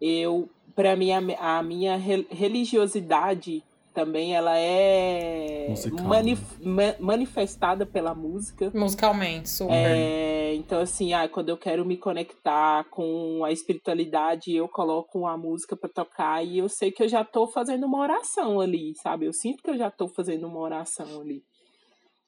[0.01, 5.73] Eu, para mim, a, a minha religiosidade também ela é
[6.03, 6.95] manif né?
[6.99, 8.71] manifestada pela música.
[8.73, 9.73] Musicalmente, super.
[9.73, 15.37] É, então, assim, ah, quando eu quero me conectar com a espiritualidade, eu coloco a
[15.37, 19.25] música para tocar e eu sei que eu já tô fazendo uma oração ali, sabe?
[19.25, 21.43] Eu sinto que eu já tô fazendo uma oração ali.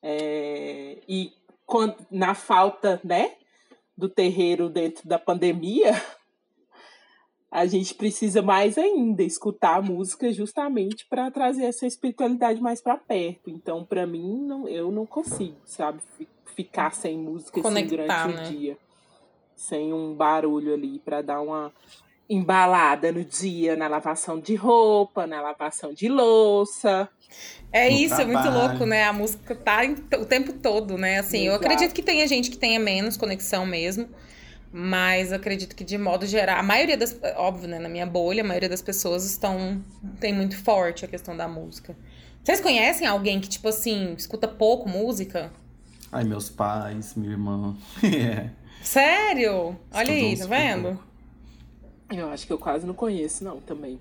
[0.04, 1.32] É, e
[1.66, 3.34] quando, na falta, né,
[3.96, 5.92] do terreiro dentro da pandemia,
[7.52, 12.96] a gente precisa mais ainda escutar a música justamente para trazer essa espiritualidade mais para
[12.96, 13.50] perto.
[13.50, 16.00] Então, para mim, não, eu não consigo, sabe,
[16.56, 18.26] ficar sem música assim, durante né?
[18.26, 18.78] o dia,
[19.54, 21.74] sem um barulho ali para dar uma
[22.30, 27.10] embalada no dia, na lavação de roupa, na lavação de louça.
[27.70, 28.38] É isso, trabalho.
[28.38, 29.04] é muito louco, né?
[29.04, 29.82] A música tá
[30.18, 31.20] o tempo todo, né?
[31.20, 31.52] Assim, Exato.
[31.52, 34.08] eu acredito que tenha gente que tenha menos conexão mesmo.
[34.74, 38.46] Mas acredito que de modo geral, a maioria das, óbvio, né, na minha bolha, a
[38.46, 39.84] maioria das pessoas estão
[40.20, 41.96] tem muito forte a questão da música.
[42.42, 45.52] Vocês conhecem alguém que tipo assim, escuta pouco música?
[46.12, 47.76] Ai, meus pais, minha irmã.
[48.04, 48.50] é.
[48.82, 49.78] Sério?
[49.92, 51.00] Olha aí, tá vendo?
[52.10, 54.00] Eu acho que eu quase não conheço, não, também.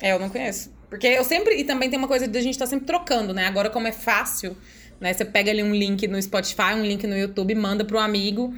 [0.00, 0.72] É, eu não conheço.
[0.88, 1.56] Porque eu sempre.
[1.56, 3.46] E também tem uma coisa de a gente estar tá sempre trocando, né?
[3.46, 4.56] Agora, como é fácil,
[5.00, 5.12] né?
[5.12, 8.54] Você pega ali um link no Spotify, um link no YouTube, manda pro amigo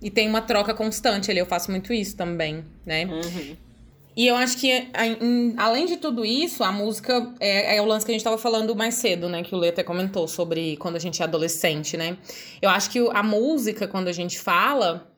[0.00, 1.40] e tem uma troca constante ali.
[1.40, 3.04] Eu faço muito isso também, né?
[3.04, 3.56] Uhum.
[4.16, 4.88] E eu acho que,
[5.56, 8.74] além de tudo isso, a música é, é, o lance que a gente estava falando
[8.74, 9.42] mais cedo, né?
[9.42, 12.18] Que o Lê até comentou sobre quando a gente é adolescente, né?
[12.60, 15.10] Eu acho que a música, quando a gente fala,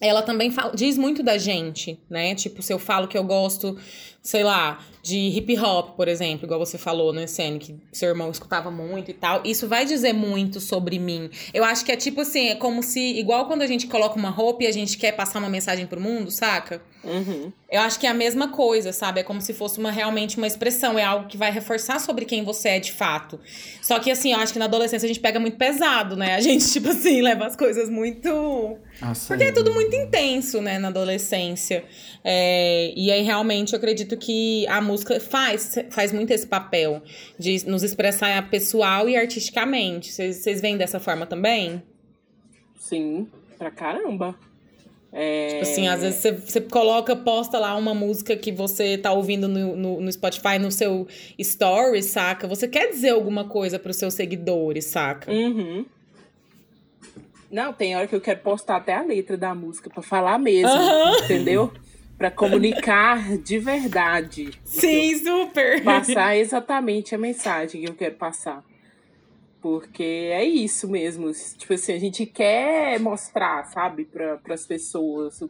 [0.00, 2.34] ela também fala, diz muito da gente, né?
[2.34, 3.76] Tipo, se eu falo que eu gosto,
[4.22, 8.30] sei lá, de hip hop, por exemplo, igual você falou, né, Sene, que seu irmão
[8.30, 11.28] escutava muito e tal, isso vai dizer muito sobre mim.
[11.52, 14.30] Eu acho que é tipo assim, é como se, igual quando a gente coloca uma
[14.30, 16.80] roupa e a gente quer passar uma mensagem pro mundo, saca?
[17.02, 17.50] Uhum.
[17.70, 19.20] Eu acho que é a mesma coisa, sabe?
[19.20, 22.44] É como se fosse uma realmente uma expressão, é algo que vai reforçar sobre quem
[22.44, 23.40] você é de fato.
[23.80, 26.34] Só que assim, eu acho que na adolescência a gente pega muito pesado, né?
[26.34, 28.76] A gente, tipo assim, leva as coisas muito.
[29.00, 31.84] Ah, Porque é tudo muito intenso, né, na adolescência.
[32.24, 32.92] É...
[32.94, 37.02] E aí, realmente, eu acredito que a música faz, faz muito esse papel
[37.38, 40.12] de nos expressar pessoal e artisticamente.
[40.12, 41.82] Vocês veem dessa forma também?
[42.78, 44.34] Sim, pra caramba.
[45.12, 45.48] É...
[45.48, 49.76] Tipo assim, às vezes você, coloca, posta lá uma música que você tá ouvindo no,
[49.76, 51.06] no, no, Spotify, no seu
[51.38, 52.46] story, saca?
[52.46, 55.30] Você quer dizer alguma coisa pros seus seguidores, saca?
[55.30, 55.84] Uhum.
[57.50, 60.70] Não, tem hora que eu quero postar até a letra da música pra falar mesmo,
[60.70, 61.24] uhum.
[61.24, 61.72] entendeu?
[62.20, 64.50] para comunicar de verdade.
[64.62, 65.82] Sim, super.
[65.82, 68.62] Passar exatamente a mensagem que eu quero passar.
[69.62, 71.32] Porque é isso mesmo.
[71.56, 75.42] Tipo assim, a gente quer mostrar, sabe, para as pessoas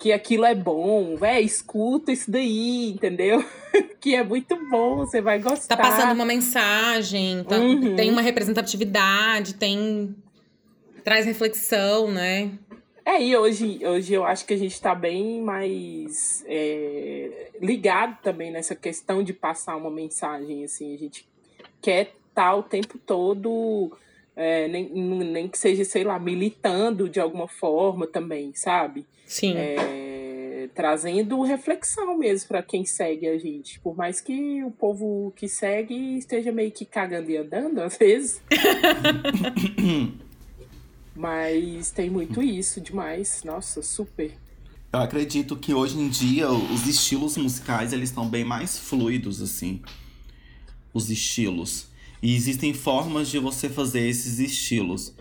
[0.00, 1.14] que aquilo é bom.
[1.14, 3.44] Véi, escuta isso daí, entendeu?
[4.00, 5.76] que é muito bom, você vai gostar.
[5.76, 7.94] Tá passando uma mensagem, tá, uhum.
[7.94, 10.16] tem uma representatividade, tem.
[11.04, 12.50] traz reflexão, né?
[13.04, 18.50] É, e hoje, hoje eu acho que a gente está bem mais é, ligado também
[18.50, 21.28] nessa questão de passar uma mensagem, assim, a gente
[21.80, 23.92] quer estar tá o tempo todo,
[24.36, 29.06] é, nem, nem que seja, sei lá, militando de alguma forma também, sabe?
[29.26, 29.54] Sim.
[29.56, 33.80] É, trazendo reflexão mesmo para quem segue a gente.
[33.80, 38.42] Por mais que o povo que segue esteja meio que cagando e andando, às vezes.
[41.14, 43.42] Mas tem muito isso demais.
[43.44, 44.32] Nossa, super.
[44.92, 49.80] Eu acredito que hoje em dia os estilos musicais eles estão bem mais fluidos assim.
[50.92, 51.86] Os estilos.
[52.22, 55.14] E existem formas de você fazer esses estilos.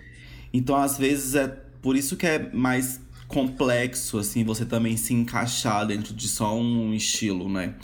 [0.52, 1.48] Então, às vezes é
[1.82, 6.94] por isso que é mais complexo assim você também se encaixar dentro de só um
[6.94, 7.76] estilo, né?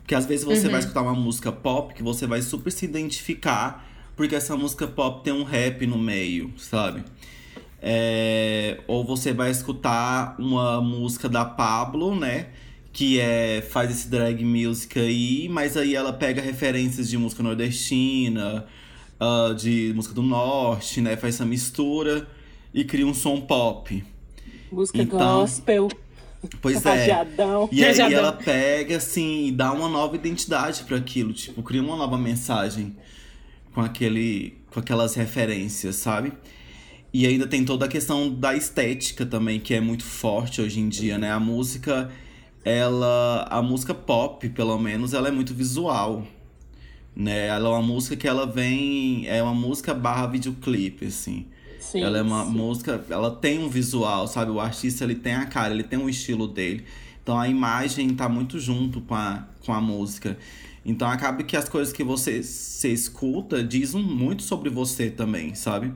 [0.00, 0.72] Porque às vezes você uhum.
[0.72, 5.24] vai escutar uma música pop que você vai super se identificar porque essa música pop
[5.24, 7.02] tem um rap no meio, sabe?
[7.84, 12.46] É, ou você vai escutar uma música da Pablo, né?
[12.92, 18.66] Que é, faz esse drag music aí, mas aí ela pega referências de música nordestina,
[19.20, 21.16] uh, de música do norte, né?
[21.16, 22.28] Faz essa mistura
[22.72, 24.04] e cria um som pop.
[24.70, 25.88] Música então, gospel.
[26.60, 27.26] Pois é.
[27.70, 31.32] E aí ela pega, assim, e dá uma nova identidade para aquilo.
[31.32, 32.96] Tipo, cria uma nova mensagem
[33.72, 34.56] com aquele.
[34.70, 36.32] com aquelas referências, sabe?
[37.12, 40.88] E ainda tem toda a questão da estética também, que é muito forte hoje em
[40.88, 41.30] dia, né?
[41.30, 42.10] A música,
[42.64, 43.46] ela.
[43.50, 46.26] A música pop, pelo menos, ela é muito visual.
[47.14, 47.48] Né?
[47.48, 49.26] Ela é uma música que ela vem.
[49.26, 51.46] É uma música barra videoclipe, assim.
[51.78, 52.52] Sim, ela é uma sim.
[52.52, 54.50] música, ela tem um visual, sabe?
[54.50, 56.84] O artista ele tem a cara, ele tem um estilo dele.
[57.22, 60.38] Então a imagem tá muito junto com a, com a música.
[60.86, 65.92] Então acaba que as coisas que você, você escuta dizem muito sobre você também, sabe?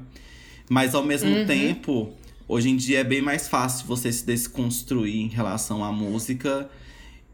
[0.68, 1.46] Mas ao mesmo uhum.
[1.46, 2.12] tempo,
[2.48, 6.68] hoje em dia é bem mais fácil você se desconstruir em relação à música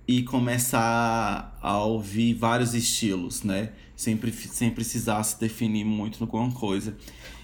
[0.06, 3.70] e começar a ouvir vários estilos, né?
[3.96, 4.18] Sem,
[4.50, 6.96] sem precisar se definir muito no alguma coisa.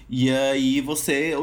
[0.09, 1.33] E aí você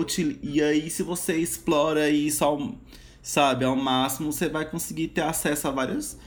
[0.43, 2.75] e aí se você explora isso ao,
[3.23, 6.19] sabe, ao máximo, você vai conseguir ter acesso a várias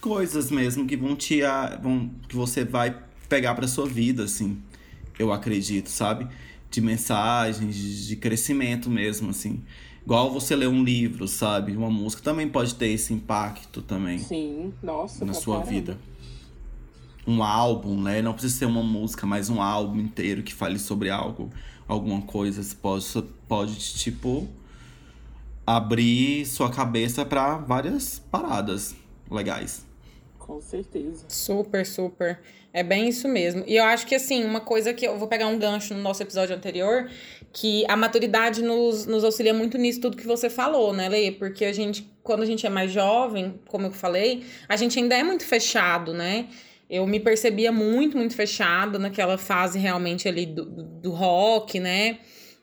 [0.00, 1.40] coisas mesmo que vão te
[1.82, 2.96] vão que você vai
[3.28, 4.58] pegar para sua vida assim.
[5.18, 6.26] Eu acredito, sabe?
[6.70, 9.62] De mensagens, de crescimento mesmo, assim.
[10.04, 11.76] Igual você ler um livro, sabe?
[11.76, 14.18] Uma música também pode ter esse impacto também.
[14.18, 15.24] Sim, nossa.
[15.24, 15.70] Na sua caramba.
[15.72, 15.98] vida.
[17.26, 18.22] Um álbum, né?
[18.22, 21.50] Não precisa ser uma música, mas um álbum inteiro que fale sobre algo,
[21.88, 22.62] alguma coisa.
[22.62, 23.04] Você pode,
[23.48, 24.46] pode tipo,
[25.66, 28.94] abrir sua cabeça para várias paradas
[29.28, 29.84] legais.
[30.38, 31.24] Com certeza.
[31.28, 32.38] Super, super.
[32.76, 33.64] É bem isso mesmo.
[33.66, 36.22] E eu acho que, assim, uma coisa que eu vou pegar um gancho no nosso
[36.22, 37.10] episódio anterior,
[37.50, 41.32] que a maturidade nos, nos auxilia muito nisso tudo que você falou, né, Lê?
[41.32, 45.16] Porque a gente, quando a gente é mais jovem, como eu falei, a gente ainda
[45.16, 46.48] é muito fechado, né?
[46.90, 52.18] Eu me percebia muito, muito fechado naquela fase realmente ali do, do rock, né?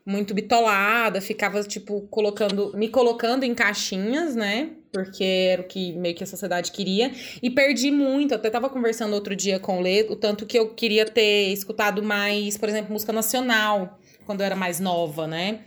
[0.06, 4.73] Muito bitolada, ficava, tipo, colocando, me colocando em caixinhas, né?
[4.93, 7.12] Porque era o que meio que a sociedade queria.
[7.41, 8.32] E perdi muito.
[8.32, 11.51] Eu até tava conversando outro dia com o Lê, o tanto que eu queria ter
[11.51, 15.62] escutado mais, por exemplo, música nacional, quando eu era mais nova, né?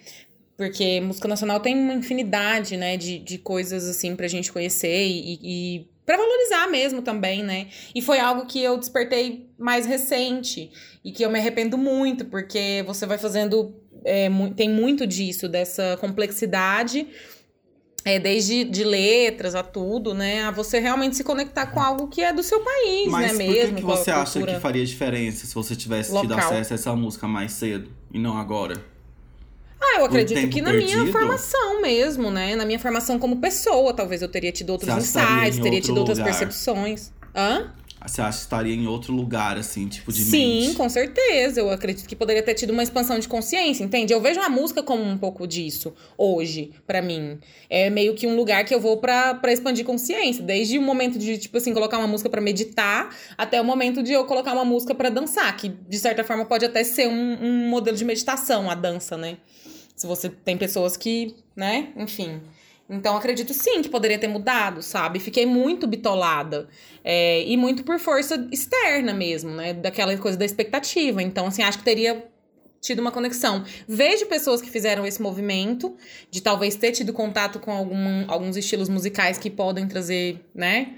[0.56, 5.38] Porque música nacional tem uma infinidade, né, de, de coisas, assim, pra gente conhecer e,
[5.42, 7.66] e para valorizar mesmo também, né?
[7.94, 10.70] E foi algo que eu despertei mais recente
[11.04, 13.74] e que eu me arrependo muito, porque você vai fazendo.
[14.04, 17.08] É, tem muito disso, dessa complexidade
[18.06, 20.44] é, desde de letras a tudo, né?
[20.44, 23.44] A você realmente se conectar com algo que é do seu país, Mas né?
[23.46, 26.22] Mas por que, que você acha que faria diferença se você tivesse local.
[26.22, 28.80] tido acesso a essa música mais cedo e não agora?
[29.82, 31.00] Ah, eu acredito que na perdido?
[31.00, 32.54] minha formação mesmo, né?
[32.54, 36.10] Na minha formação como pessoa, talvez eu teria tido outros insights, teria tido lugar.
[36.10, 37.10] outras percepções.
[37.34, 37.72] Hã?
[38.06, 40.76] Você acha que estaria em outro lugar, assim, tipo de Sim, mente?
[40.76, 41.60] com certeza.
[41.60, 44.12] Eu acredito que poderia ter tido uma expansão de consciência, entende?
[44.12, 47.38] Eu vejo a música como um pouco disso hoje, para mim.
[47.68, 50.42] É meio que um lugar que eu vou para expandir consciência.
[50.42, 54.12] Desde o momento de, tipo assim, colocar uma música para meditar, até o momento de
[54.12, 57.68] eu colocar uma música para dançar, que de certa forma pode até ser um, um
[57.68, 59.38] modelo de meditação, a dança, né?
[59.96, 62.40] Se você tem pessoas que, né, enfim.
[62.88, 65.18] Então, acredito sim que poderia ter mudado, sabe?
[65.18, 66.68] Fiquei muito bitolada.
[67.02, 69.72] É, e muito por força externa mesmo, né?
[69.72, 71.22] Daquela coisa da expectativa.
[71.22, 72.24] Então, assim, acho que teria
[72.80, 73.64] tido uma conexão.
[73.88, 75.96] Vejo pessoas que fizeram esse movimento,
[76.30, 80.94] de talvez ter tido contato com algum, alguns estilos musicais que podem trazer, né?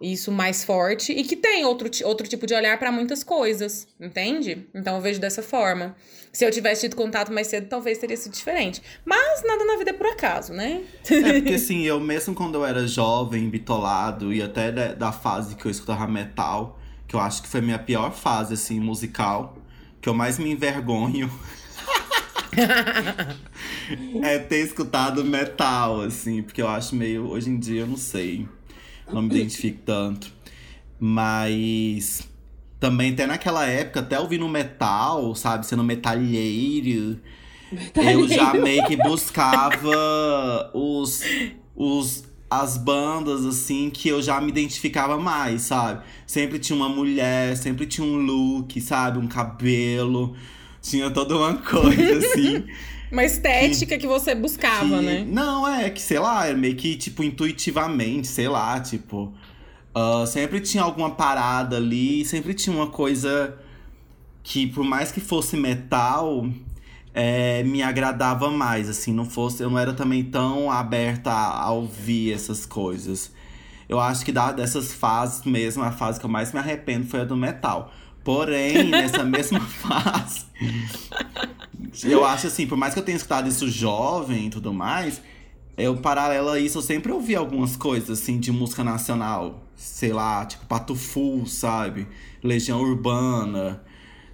[0.00, 4.66] Isso mais forte e que tem outro, outro tipo de olhar para muitas coisas, entende?
[4.74, 5.96] Então eu vejo dessa forma.
[6.32, 8.82] Se eu tivesse tido contato mais cedo, talvez teria sido diferente.
[9.04, 10.82] Mas nada na vida é por acaso, né?
[11.10, 15.56] É porque assim, eu mesmo quando eu era jovem, bitolado, e até da, da fase
[15.56, 16.78] que eu escutava metal,
[17.08, 19.56] que eu acho que foi a minha pior fase, assim, musical,
[20.00, 21.30] que eu mais me envergonho.
[24.22, 27.30] é ter escutado metal, assim, porque eu acho meio.
[27.30, 28.46] Hoje em dia eu não sei
[29.12, 30.32] não me identifico tanto.
[30.98, 32.28] Mas
[32.80, 37.18] também até naquela época, até ouvindo metal, sabe, sendo metalheiro,
[37.70, 38.20] metalheiro.
[38.20, 41.22] eu já meio que buscava os,
[41.74, 46.04] os as bandas assim que eu já me identificava mais, sabe?
[46.26, 50.36] Sempre tinha uma mulher, sempre tinha um look, sabe, um cabelo,
[50.80, 52.64] tinha toda uma coisa assim.
[53.10, 55.24] Uma estética que, que você buscava, que, né?
[55.28, 59.32] Não, é que, sei lá, é meio que, tipo, intuitivamente, sei lá, tipo.
[59.96, 63.56] Uh, sempre tinha alguma parada ali, sempre tinha uma coisa
[64.42, 66.46] que, por mais que fosse metal,
[67.14, 69.62] é, me agradava mais, assim, não fosse.
[69.62, 73.32] Eu não era também tão aberta a, a ouvir essas coisas.
[73.88, 77.20] Eu acho que da, dessas fases mesmo, a fase que eu mais me arrependo foi
[77.20, 77.92] a do metal.
[78.22, 80.44] Porém, nessa mesma fase,
[82.04, 85.20] eu acho assim, por mais que eu tenha escutado isso jovem e tudo mais,
[85.76, 89.62] eu, paralelo a isso, eu sempre ouvi algumas coisas, assim, de música nacional.
[89.74, 92.06] Sei lá, tipo Patufu, sabe?
[92.42, 93.82] Legião Urbana.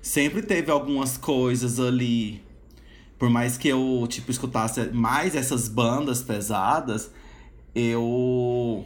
[0.01, 2.43] Sempre teve algumas coisas ali.
[3.19, 7.11] Por mais que eu, tipo, escutasse mais essas bandas pesadas,
[7.75, 8.85] eu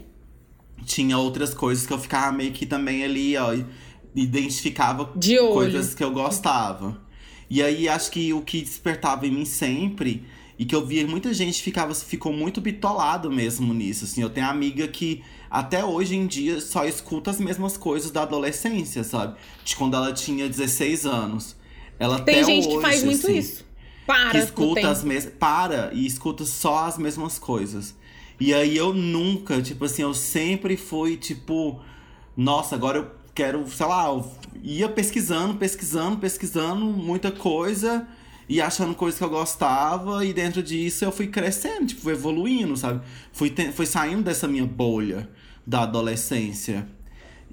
[0.85, 3.55] tinha outras coisas que eu ficava meio que também ali, ó
[4.17, 5.12] identificava
[5.53, 7.06] coisas que eu gostava.
[7.48, 10.24] E aí acho que o que despertava em mim sempre
[10.59, 14.22] e que eu via muita gente ficava ficou muito bitolado mesmo nisso, assim.
[14.22, 19.04] Eu tenho amiga que até hoje em dia só escuta as mesmas coisas da adolescência,
[19.04, 19.37] sabe?
[19.64, 21.56] De quando ela tinha 16 anos.
[21.98, 23.64] Ela Tem gente hoje, que faz muito assim, isso.
[24.06, 24.30] Para.
[24.30, 27.94] Que escuta as mesmas para e escuta só as mesmas coisas.
[28.38, 31.80] E aí eu nunca, tipo assim, eu sempre fui tipo,
[32.37, 34.07] nossa, agora eu quero, sei lá,
[34.62, 38.09] ia pesquisando, pesquisando, pesquisando muita coisa
[38.49, 42.77] e achando coisas que eu gostava, e dentro disso eu fui crescendo, tipo, fui evoluindo,
[42.77, 43.05] sabe?
[43.33, 43.70] Fui, te...
[43.72, 45.29] fui saindo dessa minha bolha
[45.66, 46.88] da adolescência.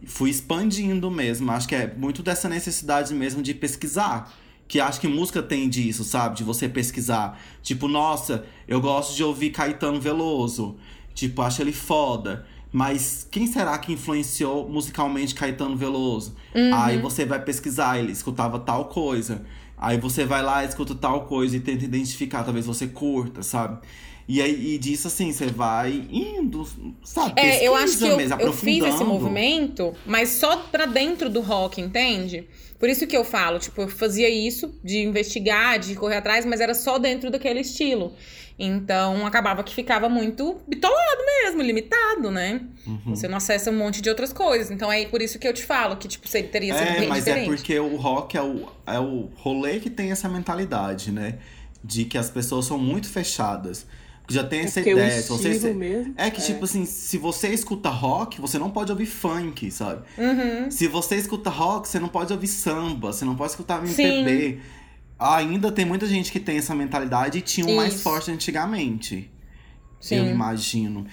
[0.06, 1.52] Fui expandindo mesmo.
[1.52, 4.34] Acho que é muito dessa necessidade mesmo de pesquisar.
[4.68, 6.38] Que acho que música tem disso, sabe?
[6.38, 7.40] De você pesquisar.
[7.62, 10.78] Tipo, nossa, eu gosto de ouvir Caetano Veloso.
[11.14, 12.46] Tipo, acho ele foda.
[12.74, 16.36] Mas quem será que influenciou musicalmente Caetano Veloso?
[16.56, 16.74] Uhum.
[16.74, 19.44] Aí você vai pesquisar, ele escutava tal coisa.
[19.78, 23.80] Aí você vai lá, escuta tal coisa e tenta identificar, talvez você curta, sabe?
[24.28, 26.68] E aí e disso assim, você vai indo,
[27.04, 27.40] sabe?
[27.40, 31.42] É, eu acho que eu, mesmo, eu fiz esse movimento, mas só pra dentro do
[31.42, 32.48] rock, entende?
[32.80, 36.60] Por isso que eu falo, tipo, eu fazia isso de investigar, de correr atrás, mas
[36.60, 38.14] era só dentro daquele estilo.
[38.58, 42.62] Então acabava que ficava muito bitolado mesmo, limitado, né?
[42.86, 43.16] Uhum.
[43.16, 44.70] Você não acessa um monte de outras coisas.
[44.70, 47.10] Então é por isso que eu te falo que, tipo, você teria sido é, bem
[47.10, 47.54] mas é diferente.
[47.54, 51.40] é porque o rock é o, é o rolê que tem essa mentalidade, né?
[51.84, 53.86] De que as pessoas são muito fechadas.
[54.30, 55.22] Já tem essa ideia.
[55.22, 56.46] Se você, mesmo, é que, é.
[56.46, 60.04] tipo assim, se você escuta rock, você não pode ouvir funk, sabe?
[60.18, 60.72] Uhum.
[60.72, 64.52] Se você escuta rock, você não pode ouvir samba, você não pode escutar MPB.
[64.52, 64.62] Sim
[65.24, 69.32] ainda tem muita gente que tem essa mentalidade e tinha um mais forte antigamente.
[70.00, 70.18] Sim.
[70.18, 71.06] Eu imagino.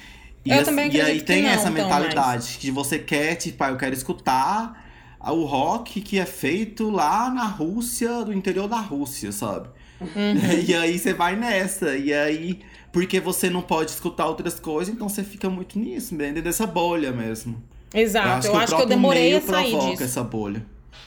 [0.44, 3.77] E, eu também e aí tem não, essa mentalidade que você quer, tipo, ah, eu
[3.77, 4.88] quero escutar
[5.20, 9.68] o rock que é feito lá na Rússia, do interior da Rússia, sabe?
[10.01, 10.35] Uhum.
[10.66, 11.94] E aí você vai nessa.
[11.96, 16.42] E aí, porque você não pode escutar outras coisas, então você fica muito nisso, dentro
[16.42, 17.62] dessa bolha mesmo.
[17.92, 20.05] Exato, eu acho, eu, que, acho que eu demorei a sair provoca disso.
[20.05, 20.64] essa bolha.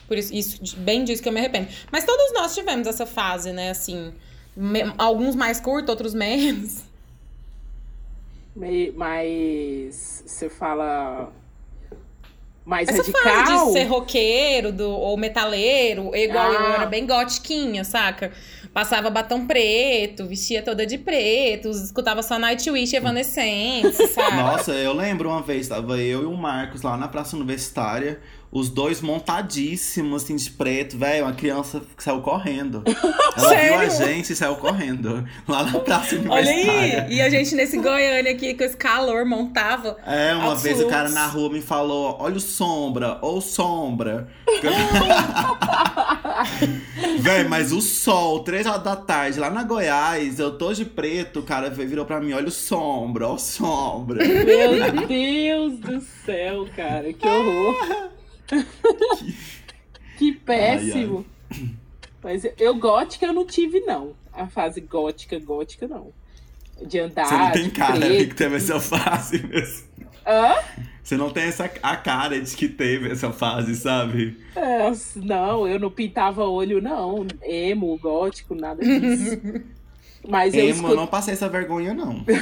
[0.07, 1.67] Por isso, isso, bem disso que eu me arrependo.
[1.91, 3.69] Mas todos nós tivemos essa fase, né?
[3.69, 4.13] Assim,
[4.55, 6.83] me, alguns mais curtos, outros menos.
[8.55, 11.31] Mas você fala
[12.65, 13.23] mais Essa radical?
[13.23, 16.53] fase de ser roqueiro do, ou metaleiro, igual ah.
[16.53, 18.31] eu, eu era bem gotiquinha, saca?
[18.73, 24.37] Passava batom preto, vestia toda de preto, escutava só Nightwish e Evanescence, sabe?
[24.37, 28.19] Nossa, eu lembro uma vez, tava eu e o Marcos lá na Praça Universitária,
[28.53, 31.25] os dois montadíssimos, assim, de preto, velho.
[31.25, 32.83] Uma criança que saiu correndo.
[33.35, 35.27] Ela viu a gente e saiu correndo.
[35.47, 37.05] Lá na praça Olha universitária.
[37.05, 37.15] aí!
[37.15, 39.97] E a gente nesse Goiânia aqui, com esse calor, montava.
[40.05, 44.27] É, uma vez o cara na rua me falou: olha o sombra, ou sombra.
[47.19, 51.39] Véi, mas o sol, três horas da tarde, lá na Goiás, eu tô de preto,
[51.39, 54.23] o cara virou pra mim: olha o sombra, ó o sombra.
[54.23, 58.13] Meu Deus do céu, cara, que horror.
[60.17, 61.25] que péssimo.
[62.23, 64.13] Mas eu- eu gótica eu não tive, não.
[64.31, 66.11] A fase gótica, gótica, não.
[66.81, 67.25] De andar.
[67.25, 68.17] Você não tem cara preto.
[68.17, 69.87] de que teve essa fase mesmo.
[70.25, 70.55] Hã?
[71.03, 74.37] Você não tem essa, a cara de que teve essa fase, sabe?
[74.55, 77.27] É, não, eu não pintava olho, não.
[77.41, 79.41] Emo, gótico, nada disso.
[80.27, 80.95] Mas eu Emo, eu escuto...
[80.95, 82.23] não passei essa vergonha, não.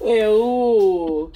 [0.00, 1.30] Eu,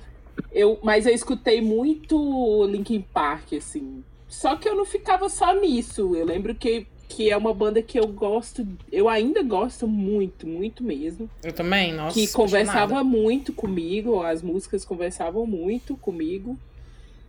[0.57, 4.03] eu, mas eu escutei muito Linkin Park, assim.
[4.27, 6.17] Só que eu não ficava só nisso.
[6.17, 10.83] Eu lembro que, que é uma banda que eu gosto, eu ainda gosto muito, muito
[10.83, 11.29] mesmo.
[11.45, 12.19] Eu também, nossa.
[12.19, 16.59] que conversava muito comigo, as músicas conversavam muito comigo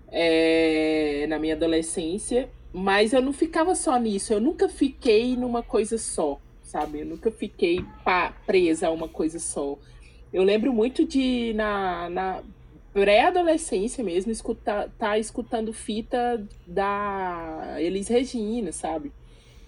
[0.08, 2.50] é, na minha adolescência.
[2.72, 4.32] Mas eu não ficava só nisso.
[4.32, 7.02] Eu nunca fiquei numa coisa só, sabe?
[7.02, 7.84] Eu nunca fiquei
[8.46, 9.78] presa a uma coisa só.
[10.32, 12.44] Eu lembro muito de, na, na
[12.98, 19.12] pré-adolescência mesmo, escutar, tá escutando fita da Elis Regina, sabe?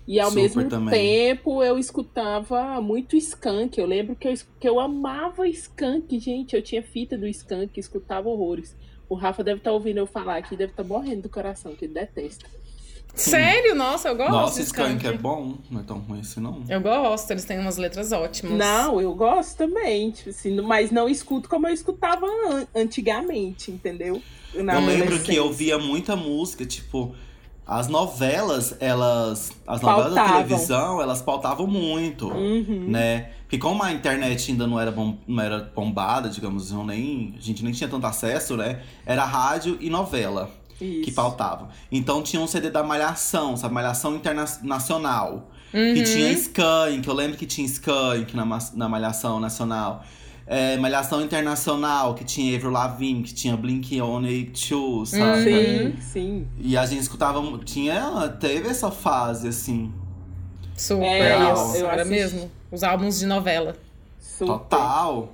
[0.08, 0.90] E ao Super mesmo também.
[0.90, 3.78] tempo eu escutava muito Skank.
[3.78, 6.56] Eu lembro que eu, que eu amava Skank, gente.
[6.56, 8.76] Eu tinha fita do Skank, escutava horrores.
[9.08, 11.94] O Rafa deve estar ouvindo eu falar aqui, deve estar morrendo do coração, que ele
[11.94, 12.48] detesta.
[13.20, 13.76] Sério?
[13.76, 16.64] Nossa, eu gosto Nossa, de Skank é bom, não é tão ruim assim, não.
[16.70, 18.58] Eu gosto, eles têm umas letras ótimas.
[18.58, 24.22] Não, eu gosto também, tipo assim, mas não escuto como eu escutava an- antigamente, entendeu?
[24.56, 27.14] Na eu lembro que eu via muita música, tipo,
[27.66, 29.52] as novelas, elas.
[29.68, 30.44] As novelas da Pautavam.
[30.48, 32.28] televisão, elas pautavam muito.
[32.30, 32.86] Uhum.
[32.90, 33.30] Né?
[33.44, 37.42] Porque como a internet ainda não era, bom, não era bombada, digamos, não nem, a
[37.42, 38.82] gente nem tinha tanto acesso, né?
[39.06, 40.50] Era rádio e novela
[40.80, 41.14] que Isso.
[41.14, 41.68] pautavam.
[41.92, 43.74] Então tinha um CD da Malhação, sabe?
[43.74, 45.50] Malhação Internacional.
[45.74, 45.94] Uhum.
[45.94, 50.04] Que tinha Skank, eu lembro que tinha Skank na, na Malhação Nacional.
[50.48, 55.44] É, Malhação Internacional, que tinha Avril Lavigne, que tinha Blink-182, sabe?
[55.44, 56.48] Sim, sim.
[56.58, 59.94] E a gente escutava, tinha, teve essa fase, assim,
[60.76, 62.08] Super, É, eu- eu era assisti.
[62.10, 62.52] mesmo.
[62.72, 63.76] Os álbuns de novela.
[64.18, 64.48] Super.
[64.54, 65.34] total.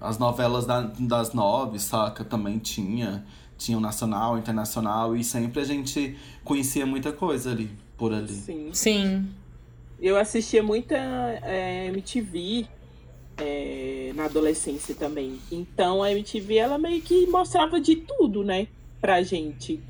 [0.00, 3.24] As novelas da- das nove, saca, também tinha.
[3.64, 8.28] Tinha o nacional, internacional, e sempre a gente conhecia muita coisa ali, por ali.
[8.28, 8.70] Sim.
[8.72, 9.28] Sim.
[10.00, 12.66] Eu assistia muita é, MTV
[13.38, 15.38] é, na adolescência também.
[15.50, 18.66] Então a MTV ela meio que mostrava de tudo, né?
[19.00, 19.80] Pra gente.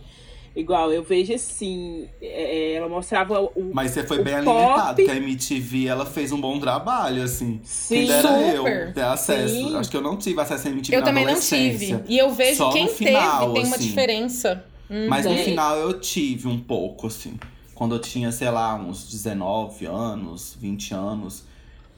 [0.54, 3.70] Igual, eu vejo assim, é, ela mostrava o.
[3.72, 7.60] Mas você foi bem pop- alimentado, que a MTV ela fez um bom trabalho, assim.
[7.64, 8.86] Sim, Quem dera super.
[8.88, 9.54] eu ter acesso.
[9.54, 9.76] Sim.
[9.76, 12.00] Acho que eu não tive acesso à MTV Eu na também não tive.
[12.06, 13.86] E eu vejo Só quem no final, teve, tem uma assim.
[13.88, 14.64] diferença.
[14.90, 15.06] Hum.
[15.08, 15.44] Mas no Tem.
[15.44, 17.38] final eu tive um pouco, assim.
[17.74, 21.44] Quando eu tinha, sei lá, uns 19 anos, 20 anos,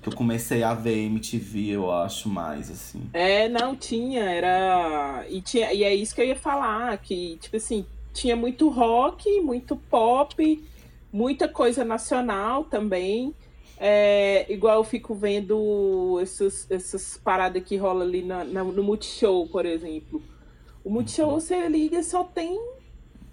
[0.00, 3.02] que eu comecei a ver MTV, eu acho mais, assim.
[3.12, 5.24] É, não tinha, era.
[5.28, 7.84] E, tinha, e é isso que eu ia falar, que, tipo assim,
[8.14, 10.64] tinha muito rock, muito pop,
[11.12, 13.34] muita coisa nacional também.
[13.78, 19.48] É, igual eu fico vendo essas, essas paradas que rola ali na, na- no Multishow,
[19.48, 20.22] por exemplo.
[20.84, 22.58] O Multishow, você liga, só tem,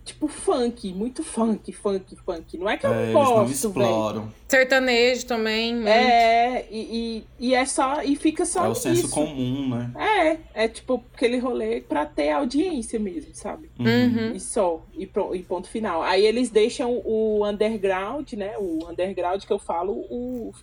[0.04, 2.58] tipo, funk, muito funk, funk, funk.
[2.58, 4.34] Não é que eu É, não eles não exploram.
[4.48, 5.76] Sertanejo também.
[5.76, 5.88] muito.
[5.88, 8.04] É, e, e, e é só.
[8.04, 9.10] E fica só É o senso nisso.
[9.14, 10.38] comum, né?
[10.54, 13.70] É, é tipo aquele rolê pra ter audiência mesmo, sabe?
[13.80, 14.34] Uhum.
[14.36, 16.02] E só, e, pro- e ponto final.
[16.02, 18.56] Aí eles deixam o underground, né?
[18.58, 20.54] O underground que eu falo, o,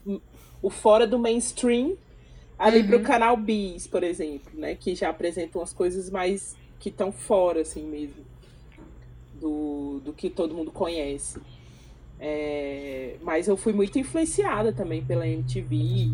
[0.61, 1.97] o fora do mainstream,
[2.59, 2.87] ali Uhum.
[2.89, 4.75] pro canal Bis, por exemplo, né?
[4.75, 8.25] Que já apresentam as coisas mais que estão fora, assim mesmo,
[9.41, 11.41] do, do que todo mundo conhece.
[12.21, 16.11] É, mas eu fui muito influenciada também pela MTV.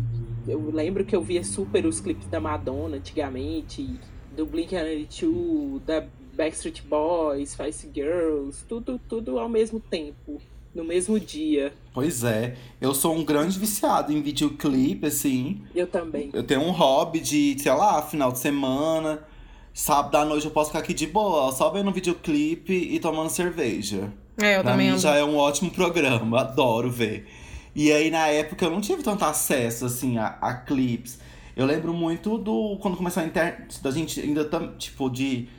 [0.47, 3.99] Eu lembro que eu via super os clipes da Madonna antigamente,
[4.35, 6.05] do Blink-182, da
[6.35, 10.39] Backstreet Boys, Spice Girls, tudo, tudo ao mesmo tempo,
[10.73, 11.73] no mesmo dia.
[11.93, 12.55] Pois é.
[12.79, 15.63] Eu sou um grande viciado em videoclipe, assim.
[15.73, 16.29] Eu também.
[16.33, 19.23] Eu tenho um hobby de, sei lá, final de semana,
[19.75, 23.29] sábado à noite eu posso ficar aqui de boa, só vendo um videoclipe e tomando
[23.29, 24.11] cerveja.
[24.41, 25.01] É, eu pra também mim amo.
[25.01, 27.27] já é um ótimo programa, adoro ver.
[27.75, 31.19] E aí, na época, eu não tive tanto acesso, assim, a, a clipes.
[31.57, 32.77] Eu lembro muito do.
[32.81, 33.81] Quando começou a internet.
[33.83, 35.49] Da gente ainda, tam- tipo, de.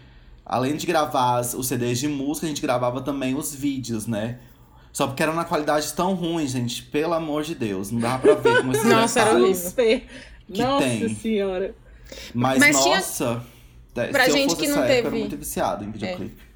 [0.44, 4.38] além de gravar os CDs de música, a gente gravava também os vídeos, né?
[4.94, 6.82] Só porque era uma qualidade tão ruim, gente.
[6.84, 7.90] Pelo amor de Deus.
[7.90, 9.72] Não dava pra ver como esses Nossa, era horrível.
[9.76, 11.14] Que Nossa tem.
[11.16, 11.74] senhora.
[12.34, 13.42] Mas, Mas nossa, tinha...
[14.10, 14.92] pra gente que não teve.
[14.92, 16.34] Eu era muito viciado em videoclipe.
[16.42, 16.46] É.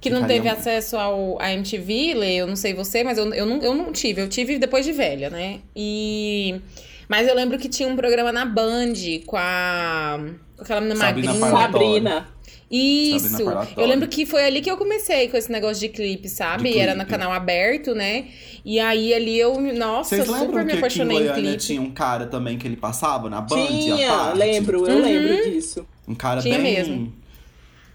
[0.00, 3.44] Que não teve acesso ao, a MTV, Lê, eu não sei você, mas eu, eu,
[3.44, 4.22] não, eu não tive.
[4.22, 5.58] Eu tive depois de velha, né?
[5.74, 6.60] E...
[7.08, 8.92] Mas eu lembro que tinha um programa na Band
[9.26, 10.20] com a...
[10.56, 11.60] Com aquela menina Sabrina magrinha.
[11.60, 12.28] Sabrina.
[12.70, 13.42] Isso.
[13.76, 16.64] Eu lembro que foi ali que eu comecei com esse negócio de clipe, sabe?
[16.64, 16.78] De clipe.
[16.78, 18.26] Era no canal aberto, né?
[18.64, 21.56] E aí ali eu, nossa, Vocês super me apaixonei em, em clipe.
[21.56, 25.02] tinha um cara também que ele passava na Band, Tinha, lembro, eu uhum.
[25.02, 25.86] lembro disso.
[26.08, 27.12] Um cara tinha bem mesmo.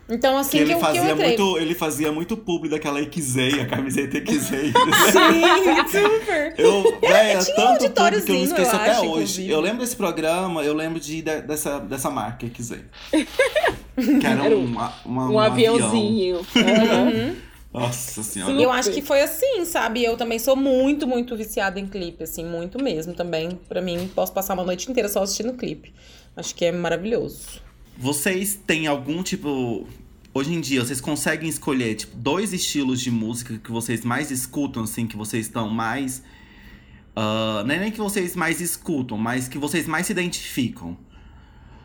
[0.07, 3.61] Então, assim que, que ele fazia que eu muito Ele fazia muito publi daquela Ikizei,
[3.61, 4.71] a camiseta Ikizei.
[5.11, 6.53] Sim, super.
[6.57, 9.07] Eu, véia, tanto publi que eu não esqueço eu até acho, hoje.
[9.07, 9.49] Inclusive.
[9.49, 12.83] Eu lembro desse programa, eu lembro de, de dessa, dessa marca Ikizei.
[13.11, 16.41] que era, um, uma, uma, um, um aviãozinho.
[16.55, 17.07] Avião.
[17.07, 17.35] Uhum.
[17.73, 18.51] Nossa senhora.
[18.53, 20.03] Eu acho que foi assim, sabe?
[20.03, 23.57] Eu também sou muito, muito viciada em clipe, assim, muito mesmo também.
[23.67, 25.91] Para mim, posso passar uma noite inteira só assistindo clipe.
[26.35, 27.63] Acho que é maravilhoso.
[27.97, 29.87] Vocês têm algum tipo.
[30.33, 34.83] Hoje em dia, vocês conseguem escolher, tipo, dois estilos de música que vocês mais escutam,
[34.83, 36.23] assim, que vocês estão mais.
[37.15, 40.97] Uh, não é nem que vocês mais escutam, mas que vocês mais se identificam.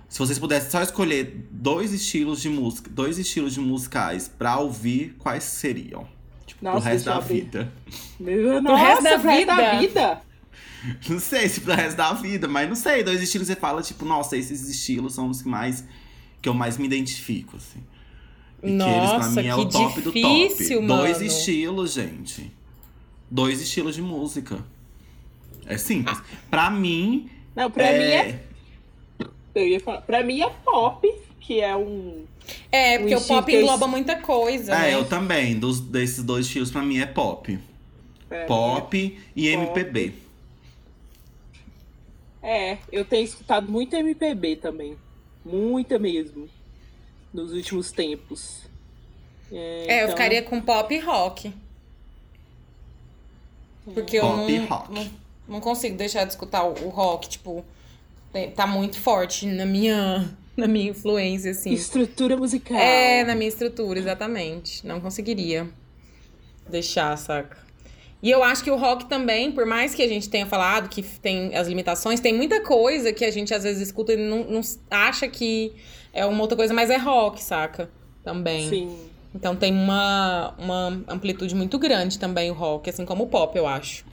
[0.09, 5.15] Se vocês pudessem só escolher dois estilos de música, dois estilos de musicais pra ouvir,
[5.19, 6.09] quais seriam?
[6.47, 7.73] Tipo, Nossa, pro resto da vida.
[8.19, 9.57] Meu, nossa, pro resto da vida.
[9.57, 10.23] Da vida.
[11.09, 13.03] Não sei se pro resto da vida, mas não sei.
[13.03, 15.85] Dois estilos você fala, tipo, nossa, esses estilos são os que mais.
[16.41, 17.81] que eu mais me identifico, assim.
[18.63, 20.89] E nossa, que eles, pra mim, é o top difícil, do top.
[20.89, 21.03] Mano.
[21.03, 22.53] Dois estilos, gente.
[23.31, 24.65] Dois estilos de música.
[25.67, 26.19] É simples.
[26.19, 26.25] Ah.
[26.51, 27.29] Pra mim.
[27.55, 27.99] Não, pra é...
[27.99, 28.43] mim é.
[29.55, 30.01] Eu ia falar.
[30.03, 32.25] Pra mim é pop, que é um.
[32.73, 33.89] É, porque um o pop engloba eu...
[33.89, 34.73] muita coisa.
[34.73, 34.95] É, né?
[34.95, 35.59] eu também.
[35.59, 37.59] Dos, desses dois estilos, pra mim é pop.
[38.31, 39.21] É, pop é.
[39.37, 39.81] e pop.
[39.81, 40.28] MPB.
[42.43, 44.97] É, eu tenho escutado muito MPB também.
[45.45, 46.49] Muita mesmo.
[47.33, 48.63] Nos últimos tempos.
[49.53, 49.97] É, é então...
[49.97, 51.53] eu ficaria com pop e rock.
[53.95, 55.11] Porque pop eu não, não,
[55.49, 57.65] não, consigo deixar de escutar o, o rock, tipo,
[58.55, 61.73] tá muito forte na minha na minha influência, assim.
[61.73, 62.77] Estrutura musical.
[62.77, 64.85] É, na minha estrutura, exatamente.
[64.87, 65.69] Não conseguiria
[66.69, 67.68] deixar, saca?
[68.23, 71.03] E eu acho que o rock também, por mais que a gente tenha falado que
[71.03, 74.61] tem as limitações, tem muita coisa que a gente às vezes escuta e não, não
[74.91, 75.73] acha que
[76.13, 77.89] é uma outra coisa, mas é rock, saca?
[78.25, 78.69] Também.
[78.69, 78.97] Sim.
[79.35, 83.67] Então tem uma, uma amplitude muito grande também o rock, assim como o pop, eu
[83.67, 84.05] acho.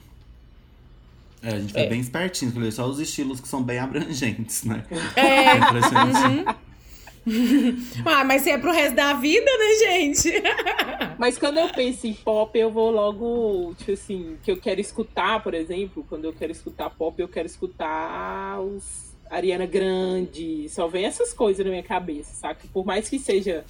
[1.42, 1.88] É, a gente foi é.
[1.88, 4.84] bem espertinho, só os estilos que são bem abrangentes, né?
[5.16, 5.20] É.
[5.20, 6.48] é impressionante.
[6.48, 6.54] Uhum.
[8.06, 10.32] ah, mas se é pro resto da vida, né, gente?
[11.18, 15.42] mas quando eu penso em pop, eu vou logo, tipo assim, que eu quero escutar,
[15.42, 21.04] por exemplo, quando eu quero escutar pop, eu quero escutar os Ariana Grande, só vem
[21.04, 22.66] essas coisas na minha cabeça, saca?
[22.72, 23.64] Por mais que seja.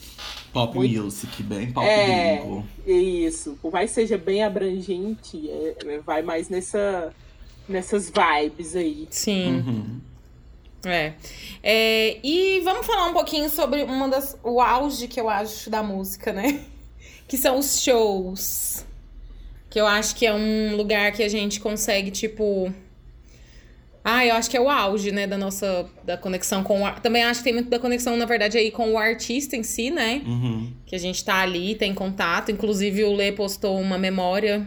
[0.53, 1.03] Pop muito...
[1.03, 2.65] music, bem pop é, gringo.
[2.87, 7.13] Isso, por mais que seja bem abrangente, é, vai mais nessa,
[7.67, 9.07] nessas vibes aí.
[9.11, 9.57] Sim.
[9.57, 10.01] Uhum.
[10.89, 11.15] É.
[11.63, 12.19] é.
[12.23, 16.33] E vamos falar um pouquinho sobre uma das, o auge que eu acho da música,
[16.33, 16.61] né?
[17.29, 18.87] Que são os shows.
[19.69, 22.73] Que eu acho que é um lugar que a gente consegue, tipo.
[24.05, 27.25] Ah, eu acho que é o auge, né, da nossa da conexão com o Também
[27.25, 30.23] acho que tem muito da conexão, na verdade, aí com o artista em si, né?
[30.25, 30.73] Uhum.
[30.87, 32.53] Que a gente tá ali, tem contato.
[32.53, 34.65] Inclusive, o Lê postou uma memória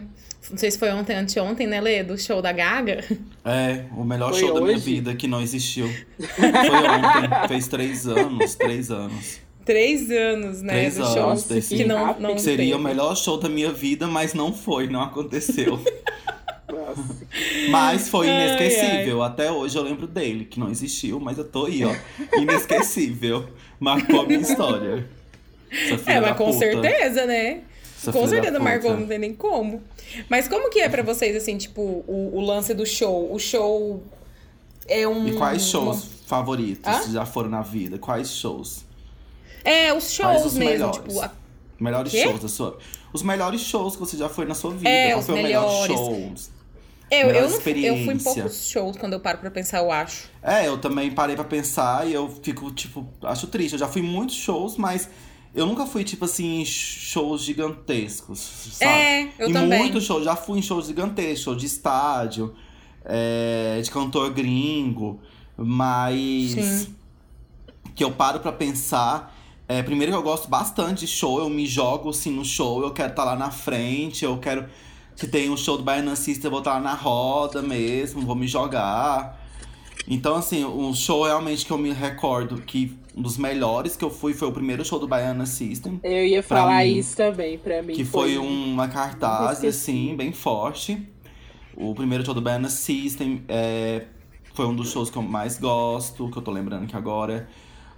[0.50, 2.02] não sei se foi ontem, anteontem, né, Lê?
[2.02, 3.04] Do show da Gaga.
[3.44, 4.60] É, o melhor foi show hoje?
[4.60, 5.88] da minha vida que não existiu.
[6.18, 7.48] Foi ontem.
[7.48, 9.40] Fez três anos, três anos.
[9.64, 10.72] Três anos, né?
[10.72, 12.74] Três do anos show desse, que não, não Seria teve.
[12.74, 15.78] o melhor show da minha vida, mas não foi, não aconteceu.
[17.70, 19.22] Mas foi inesquecível.
[19.22, 19.32] Ai, ai.
[19.32, 21.94] Até hoje eu lembro dele, que não existiu, mas eu tô aí, ó.
[22.38, 23.48] Inesquecível.
[23.78, 25.08] Marcou a minha história.
[26.06, 26.58] É, mas com puta.
[26.58, 27.60] certeza, né?
[28.00, 29.82] Essa com certeza marcou, não tem nem como.
[30.28, 33.30] Mas como que é para vocês, assim, tipo, o, o, lance do show?
[33.30, 34.02] O show
[34.88, 35.28] é um.
[35.28, 36.12] E quais shows uma...
[36.26, 37.12] favoritos Hã?
[37.12, 37.98] já foram na vida?
[37.98, 38.86] Quais shows?
[39.62, 40.96] É, os shows os mesmo, melhores?
[40.96, 41.20] tipo.
[41.20, 41.30] A...
[41.78, 42.22] Melhores Quê?
[42.22, 42.78] shows da sua.
[43.12, 44.88] Os melhores shows que você já foi na sua vida.
[44.88, 45.70] É, Qual os foi melhores.
[45.70, 46.34] o melhor show?
[47.10, 49.90] É, eu, eu, não, eu fui em poucos shows quando eu paro pra pensar, eu
[49.90, 50.30] acho.
[50.40, 53.72] É, eu também parei pra pensar e eu fico, tipo, acho triste.
[53.72, 55.08] Eu já fui em muitos shows, mas
[55.54, 58.38] eu nunca fui, tipo assim, em shows gigantescos,
[58.72, 58.90] sabe?
[58.90, 59.78] É, eu em também.
[59.80, 62.54] muitos shows, já fui em shows gigantescos, show de estádio,
[63.04, 65.20] é, de cantor gringo,
[65.56, 66.94] mas Sim.
[67.94, 69.36] que eu paro pra pensar
[69.68, 72.90] É, primeiro que eu gosto bastante de show, eu me jogo assim no show, eu
[72.90, 74.68] quero estar tá lá na frente, eu quero.
[75.14, 78.22] Se tem um show do Baiana System, eu vou estar tá lá na roda mesmo,
[78.22, 79.38] vou me jogar.
[80.08, 84.10] Então, assim, um show realmente que eu me recordo que um dos melhores que eu
[84.10, 86.00] fui foi o primeiro show do Baiana System.
[86.02, 87.94] Eu ia falar mim, isso também, pra mim.
[87.94, 91.06] Que foi, foi uma cartaz, assim, bem forte.
[91.76, 94.04] O primeiro show do Baiana System é,
[94.54, 97.48] foi um dos shows que eu mais gosto, que eu tô lembrando que agora.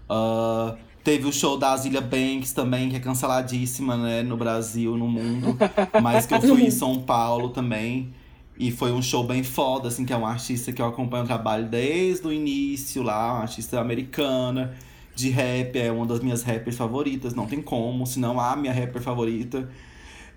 [0.08, 5.08] Uh, Teve o show da Azilia Banks também, que é canceladíssima, né, no Brasil, no
[5.08, 5.58] mundo.
[6.00, 8.14] Mas que eu fui em São Paulo também.
[8.56, 11.26] E foi um show bem foda, assim, que é uma artista que eu acompanho o
[11.26, 14.74] trabalho desde o início lá, uma artista americana
[15.14, 19.02] de rap, é uma das minhas rappers favoritas, não tem como, senão a minha rapper
[19.02, 19.68] favorita.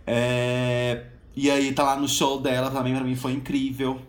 [0.06, 1.06] É...
[1.36, 4.00] E aí tá lá no show dela também, pra mim foi incrível.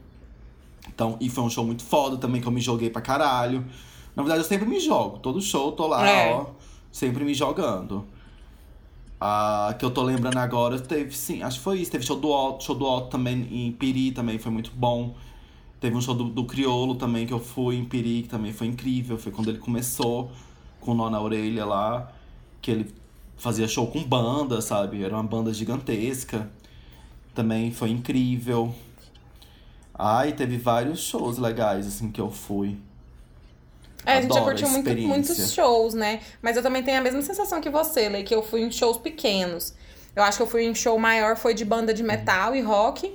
[0.89, 3.65] Então, e foi um show muito foda também, que eu me joguei pra caralho.
[4.15, 5.19] Na verdade, eu sempre me jogo.
[5.19, 6.33] Todo show eu tô lá, é.
[6.33, 6.47] ó,
[6.91, 8.07] sempre me jogando.
[9.21, 11.91] A que eu tô lembrando agora, teve sim, acho que foi isso.
[11.91, 15.15] Teve show do Otto, show do Otto também em Piri, também foi muito bom.
[15.81, 18.67] Teve um show do, do Criolo também que eu fui em Piri, que também foi
[18.67, 19.19] incrível.
[19.19, 20.31] Foi quando ele começou
[20.87, 22.11] com o nó na orelha lá,
[22.63, 22.95] que ele
[23.37, 25.05] fazia show com banda, sabe?
[25.05, 26.49] Era uma banda gigantesca.
[27.35, 28.75] Também foi incrível.
[29.93, 32.79] Ai, teve vários shows legais, assim, que eu fui.
[34.05, 36.21] É, a gente já curtiu muito, muitos shows, né?
[36.41, 38.97] Mas eu também tenho a mesma sensação que você, Lei, que eu fui em shows
[38.97, 39.75] pequenos.
[40.15, 43.13] Eu acho que eu fui em show maior, foi de banda de metal e rock.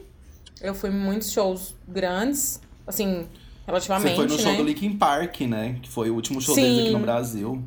[0.59, 3.28] Eu fui em muitos shows grandes, assim,
[3.66, 4.12] relativamente.
[4.12, 4.57] Você foi no show né?
[4.57, 5.78] do Linkin Park, né?
[5.82, 6.62] Que foi o último show Sim.
[6.62, 7.64] deles aqui no Brasil.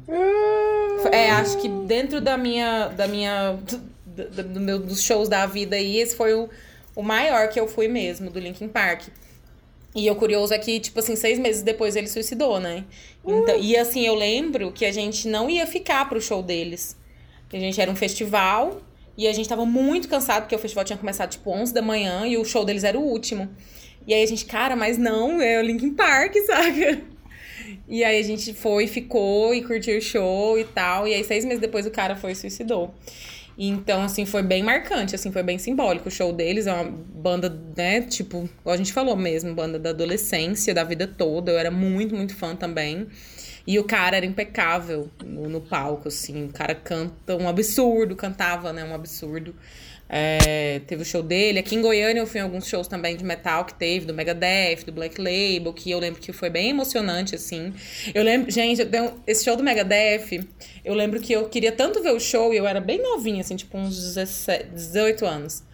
[1.13, 2.89] É, acho que dentro da minha.
[2.89, 3.59] Da minha
[4.15, 6.49] do, do meu, dos shows da vida aí, esse foi o,
[6.95, 9.09] o maior que eu fui mesmo, do Linkin Park.
[9.95, 12.85] E o curioso é que, tipo assim, seis meses depois ele suicidou, né?
[13.25, 13.63] Então, uh.
[13.63, 16.97] E assim, eu lembro que a gente não ia ficar pro show deles.
[17.49, 18.81] Que a gente era um festival
[19.17, 22.27] e a gente tava muito cansado, porque o festival tinha começado, tipo, 11 da manhã
[22.27, 23.49] e o show deles era o último.
[24.07, 27.03] E aí a gente, cara, mas não, é o Linkin Park, saca?
[27.89, 31.07] E aí a gente foi, ficou e curtiu o show e tal.
[31.07, 32.95] E aí, seis meses depois, o cara foi e suicidou.
[33.57, 36.09] Então, assim, foi bem marcante, assim, foi bem simbólico.
[36.09, 40.75] O show deles é uma banda, né, tipo, a gente falou mesmo, banda da adolescência,
[40.75, 41.53] da vida toda.
[41.53, 43.07] Eu era muito, muito fã também.
[43.67, 46.47] E o cara era impecável no, no palco, assim.
[46.47, 49.55] O cara canta um absurdo, cantava, né, um absurdo.
[50.17, 51.59] É, teve o show dele.
[51.59, 54.85] Aqui em Goiânia eu fui em alguns shows também de metal que teve, do Megadeth,
[54.87, 57.75] do Black Label, que eu lembro que foi bem emocionante, assim.
[58.15, 60.47] Eu lembro, gente, eu esse show do Megadeth,
[60.85, 63.57] eu lembro que eu queria tanto ver o show e eu era bem novinha, assim,
[63.57, 65.65] tipo uns 17, 18 anos.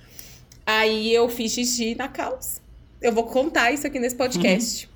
[0.65, 2.63] Aí eu fiz xixi na calça.
[3.03, 4.87] Eu vou contar isso aqui nesse podcast.
[4.87, 4.93] Uhum.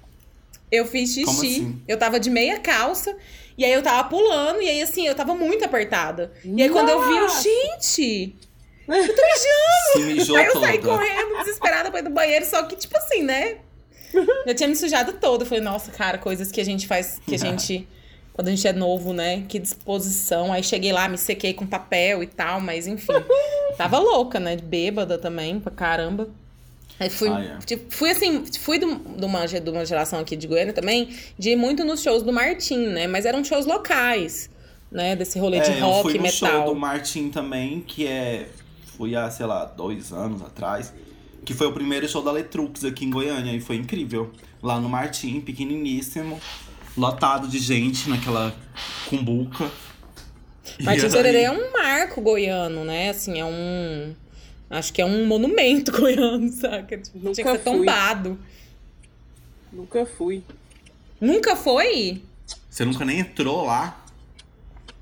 [0.72, 1.82] Eu fiz xixi, assim?
[1.86, 3.14] eu tava de meia calça.
[3.59, 6.32] E aí eu tava pulando, e aí assim, eu tava muito apertada.
[6.42, 8.34] E aí quando eu vi, eu, gente,
[8.89, 9.93] eu tô mijando!
[9.93, 10.99] Se mijou Aí eu saí toda.
[10.99, 13.59] correndo, desesperada pra ir do banheiro, só que, tipo assim, né?
[14.47, 15.45] Eu tinha me sujado toda.
[15.45, 17.87] Eu falei, nossa, cara, coisas que a gente faz, que a gente.
[18.32, 19.45] Quando a gente é novo, né?
[19.49, 20.53] Que disposição.
[20.53, 23.12] Aí cheguei lá, me sequei com papel e tal, mas enfim.
[23.78, 24.57] Tava louca, né?
[24.57, 26.28] Bêbada também, pra caramba.
[26.99, 27.64] Aí fui, ah, é.
[27.64, 31.57] tipo, fui assim, fui de uma, de uma geração aqui de Goiânia também, de ir
[31.57, 33.07] muito nos shows do Martim, né?
[33.09, 34.49] Mas eram shows locais,
[34.93, 35.16] né?
[35.16, 36.51] Desse rolê é, de rock, eu fui no metal.
[36.51, 38.47] show do Martim também, que é
[38.97, 40.92] fui há, sei lá, dois anos atrás.
[41.45, 44.32] Que foi o primeiro show da Letrux aqui em Goiânia e foi incrível.
[44.62, 46.40] Lá no Martim, pequeniníssimo,
[46.97, 48.55] lotado de gente naquela
[49.09, 49.70] cumbuca.
[50.80, 53.11] Martim Sorerê é um marco goiano, né?
[53.11, 54.14] Assim, é um.
[54.70, 56.97] Acho que é um monumento goiano, saca?
[56.97, 58.38] Tipo, Nunca tinha que ser tombado.
[59.70, 60.42] Nunca fui.
[61.20, 62.22] Nunca foi?
[62.70, 64.03] Você nunca nem entrou lá?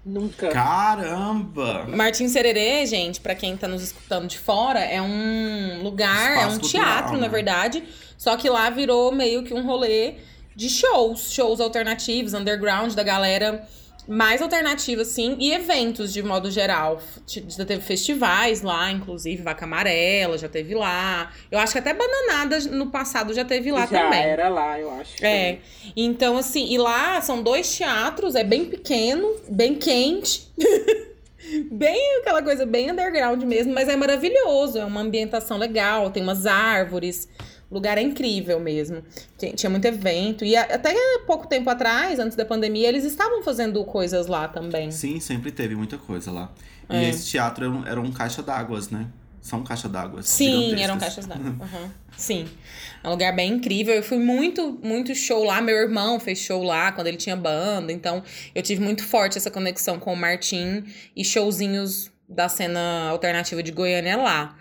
[0.05, 0.49] Nunca.
[0.49, 1.87] Caramba!
[1.89, 6.47] Martins Sererê, gente, para quem tá nos escutando de fora, é um lugar, Espaço é
[6.47, 7.21] um cultural, teatro, né?
[7.21, 7.85] na verdade.
[8.19, 10.15] Só que lá virou meio que um rolê
[10.57, 13.67] de shows, shows alternativos, underground, da galera
[14.07, 17.01] mais alternativa, assim, e eventos de modo geral.
[17.27, 21.31] Já teve festivais lá, inclusive, Vaca Amarela já teve lá.
[21.51, 24.21] Eu acho que até Bananada no passado já teve lá já também.
[24.21, 25.25] era lá, eu acho.
[25.25, 25.59] É.
[25.97, 30.51] Então, assim, e lá são dois teatros, é bem pequeno, bem quente.
[31.71, 36.47] bem aquela coisa bem underground mesmo, mas é maravilhoso, é uma ambientação legal, tem umas
[36.47, 37.29] árvores.
[37.73, 39.03] O lugar é incrível mesmo.
[39.57, 40.45] Tinha muito evento.
[40.45, 40.95] E até
[41.27, 44.91] pouco tempo atrás, antes da pandemia, eles estavam fazendo coisas lá também.
[44.91, 46.53] Sim, sempre teve muita coisa lá.
[46.87, 47.03] É.
[47.03, 49.07] E esse teatro era um, era um caixa d'águas, né?
[49.41, 50.23] São caixa d'água.
[50.23, 51.43] Sim, eram caixas d'água.
[51.65, 51.91] Uhum.
[52.15, 52.47] Sim.
[53.03, 53.95] É um lugar bem incrível.
[53.95, 55.63] Eu fui muito, muito show lá.
[55.63, 57.91] Meu irmão fez show lá quando ele tinha banda.
[57.91, 58.23] Então,
[58.55, 60.85] eu tive muito forte essa conexão com o Martim
[61.17, 64.59] e showzinhos da cena alternativa de Goiânia lá.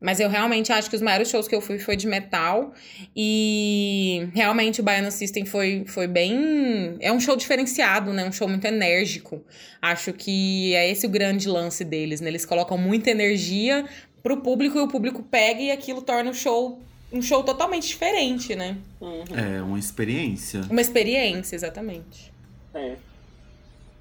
[0.00, 2.72] Mas eu realmente acho que os maiores shows que eu fui foi de metal.
[3.14, 6.96] E realmente o Baiana System foi, foi bem.
[7.00, 8.24] É um show diferenciado, né?
[8.24, 9.44] Um show muito enérgico.
[9.80, 12.28] Acho que é esse o grande lance deles, né?
[12.28, 13.84] Eles colocam muita energia
[14.22, 16.80] pro público e o público pega e aquilo torna o show
[17.12, 18.78] um show totalmente diferente, né?
[19.00, 19.24] Uhum.
[19.36, 20.60] É, uma experiência.
[20.70, 22.32] Uma experiência, exatamente.
[22.72, 22.96] É.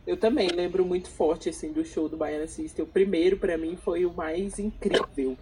[0.05, 2.85] Eu também lembro muito forte, assim, do show do Baiana System.
[2.85, 5.35] O primeiro, para mim, foi o mais incrível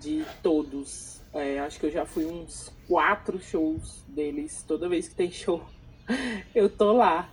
[0.00, 1.20] de todos.
[1.32, 4.64] É, acho que eu já fui uns quatro shows deles.
[4.66, 5.62] Toda vez que tem show,
[6.54, 7.30] eu tô lá.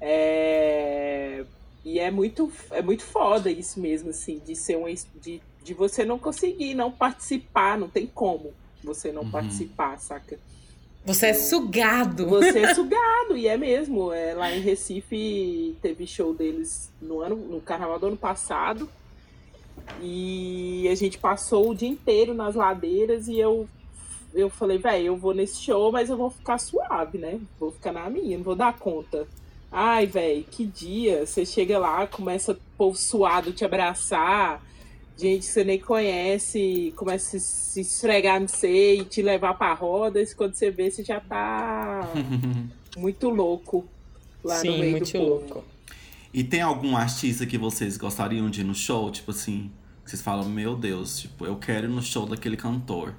[0.00, 1.44] É...
[1.84, 4.84] E é muito, é muito foda isso mesmo, assim, de ser um.
[5.20, 8.52] De, de você não conseguir não participar, não tem como
[8.82, 9.30] você não uhum.
[9.30, 10.38] participar, saca?
[11.04, 12.26] Você é sugado.
[12.26, 14.12] Você é sugado, e é mesmo.
[14.12, 18.88] É, lá em Recife teve show deles no ano, no carnaval do ano passado.
[20.00, 23.68] E a gente passou o dia inteiro nas ladeiras e eu
[24.32, 27.40] eu falei, velho, eu vou nesse show, mas eu vou ficar suave, né?
[27.58, 29.26] Vou ficar na minha, não vou dar conta.
[29.72, 31.26] Ai, velho, que dia.
[31.26, 34.64] Você chega lá, começa o povo suado te abraçar,
[35.16, 39.74] gente que você nem conhece, começa a se esfregar no você e te levar pra
[39.74, 40.20] roda.
[40.20, 42.08] E quando você vê, você já tá
[42.96, 43.84] muito louco
[44.44, 45.28] lá Sim, no meio muito do povo.
[45.28, 45.64] louco.
[46.32, 49.10] E tem algum artista que vocês gostariam de ir no show?
[49.10, 49.70] Tipo assim,
[50.04, 53.14] vocês falam, meu Deus, tipo, eu quero ir no show daquele cantor.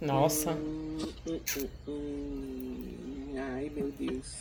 [0.00, 0.52] Nossa.
[0.52, 2.82] Hum, hum, hum,
[3.54, 4.34] Ai, meu Deus.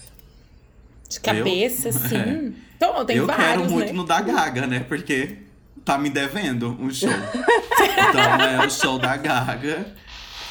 [1.08, 1.94] De cabeça, eu?
[1.94, 2.56] sim.
[2.82, 2.88] É.
[2.88, 3.94] Então, tem eu vários, quero muito né?
[3.94, 4.80] no da Gaga, né?
[4.80, 5.38] Porque
[5.86, 7.10] tá me devendo um show.
[7.12, 9.86] então é o show da Gaga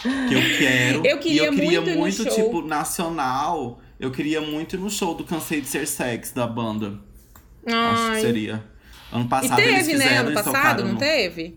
[0.03, 1.07] que eu quero.
[1.07, 5.15] Eu queria e eu queria muito, muito tipo, nacional eu queria muito ir no show
[5.15, 6.99] do Cansei de Ser Sex da banda.
[7.67, 7.75] Ai.
[7.75, 8.65] Acho que seria.
[9.13, 10.19] Ano passado e teve, eles fizeram, né?
[10.19, 10.99] Ano passado, não no...
[10.99, 11.55] teve?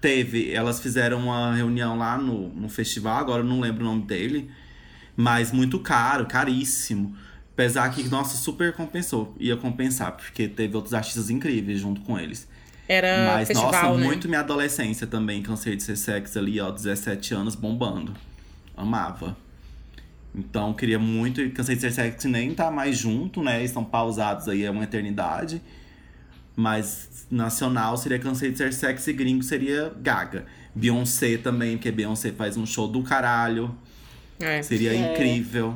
[0.00, 0.52] Teve.
[0.52, 4.50] Elas fizeram uma reunião lá no, no festival, agora eu não lembro o nome dele.
[5.16, 7.16] Mas muito caro, caríssimo.
[7.52, 9.34] Apesar que, nossa, super compensou.
[9.38, 12.48] Ia compensar, porque teve outros artistas incríveis junto com eles.
[12.88, 14.04] Era Mas, festival, nossa, né?
[14.04, 15.42] muito minha adolescência também.
[15.42, 18.14] Cansei de ser sexy ali, ó, 17 anos, bombando.
[18.76, 19.36] Amava.
[20.34, 21.48] Então, queria muito.
[21.50, 23.62] Cansei de ser sexy nem tá mais junto, né?
[23.64, 25.60] Estão pausados aí há uma eternidade.
[26.54, 30.46] Mas nacional seria Cansei de ser sexy, gringo seria Gaga.
[30.74, 33.74] Beyoncé também, porque Beyoncé faz um show do caralho.
[34.38, 34.62] É.
[34.62, 34.96] Seria é.
[34.96, 35.74] incrível.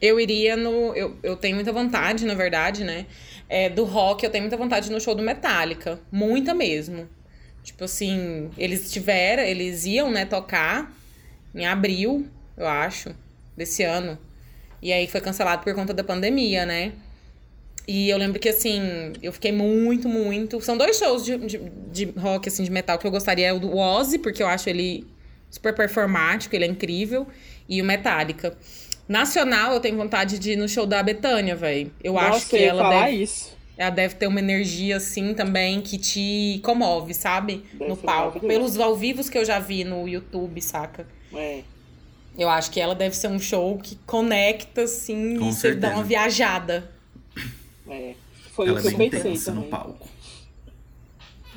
[0.00, 0.94] Eu iria no.
[0.94, 3.06] Eu, eu tenho muita vontade, na verdade, né?
[3.48, 6.00] É, do rock, eu tenho muita vontade no show do Metallica.
[6.10, 7.08] Muita mesmo.
[7.62, 10.92] Tipo assim, eles tiveram, eles iam, né, tocar
[11.54, 12.26] em abril,
[12.56, 13.14] eu acho
[13.58, 14.18] desse ano.
[14.80, 16.92] E aí foi cancelado por conta da pandemia, né?
[17.86, 20.60] E eu lembro que, assim, eu fiquei muito, muito.
[20.60, 21.58] São dois shows de, de,
[21.90, 23.48] de rock, assim, de metal que eu gostaria.
[23.48, 25.06] É o do Ozzy, porque eu acho ele
[25.50, 27.26] super performático, ele é incrível.
[27.66, 28.56] E o Metallica.
[29.08, 31.90] Nacional, eu tenho vontade de ir no show da Betânia, velho.
[32.04, 33.56] Eu Nossa, acho que eu ela falar deve, isso.
[33.78, 37.64] ela deve ter uma energia, assim, também, que te comove, sabe?
[37.72, 38.38] Deve no palco.
[38.40, 41.06] Pelos ao vivos que eu já vi no YouTube, saca?
[41.34, 41.62] É.
[42.38, 45.90] Eu acho que ela deve ser um show que conecta, assim, Com e você dá
[45.90, 46.88] uma viajada.
[47.88, 48.14] É,
[48.52, 49.64] foi ela o que é eu pensei também.
[49.64, 50.08] no palco.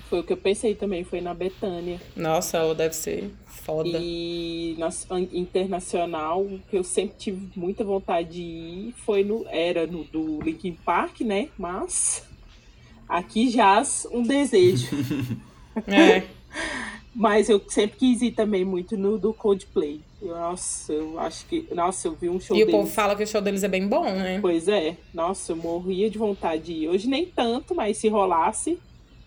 [0.10, 2.02] Foi o que eu pensei também, foi na Betânia.
[2.16, 3.98] Nossa, ela deve ser foda.
[4.02, 4.90] E na
[5.32, 10.74] internacional, que eu sempre tive muita vontade de ir, foi no era no do Linkin
[10.84, 11.50] Park, né?
[11.58, 12.24] Mas
[13.08, 14.90] aqui jaz um desejo.
[15.88, 16.24] é.
[17.14, 20.02] Mas eu sempre quis ir também muito no do Coldplay.
[20.22, 21.68] Nossa, eu acho que.
[21.74, 22.74] Nossa, eu vi um show E deles.
[22.74, 24.40] o povo fala que o show deles é bem bom, né?
[24.42, 24.96] Pois é.
[25.14, 26.88] Nossa, eu morria de vontade de ir.
[26.90, 28.78] Hoje nem tanto, mas se rolasse,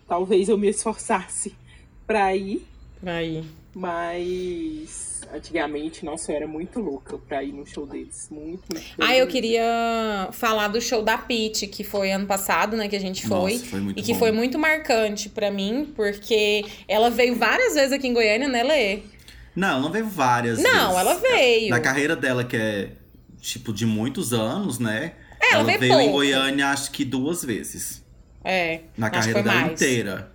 [0.07, 1.53] talvez eu me esforçasse
[2.07, 2.65] pra ir.
[3.01, 3.43] Pra ir.
[3.75, 8.29] Mas antigamente, nossa, eu era muito louca pra ir no show deles.
[8.31, 8.85] Muito, muito.
[8.99, 12.99] Ah, eu queria falar do show da Pete, que foi ano passado, né, que a
[13.01, 13.53] gente foi.
[13.53, 14.19] Nossa, foi muito e que bom.
[14.19, 18.99] foi muito marcante pra mim, porque ela veio várias vezes aqui em Goiânia, né, Lê?
[19.55, 20.97] Não, não veio várias Não, vezes.
[20.99, 21.69] ela veio.
[21.69, 22.89] Na carreira dela, que é,
[23.39, 25.13] tipo, de muitos anos, né?
[25.41, 26.07] É, ela, veio, veio pouco.
[26.09, 28.03] em Goiânia, acho que duas vezes.
[28.43, 28.81] É.
[28.97, 29.81] Na acho que carreira foi dela mais.
[29.81, 30.31] inteira.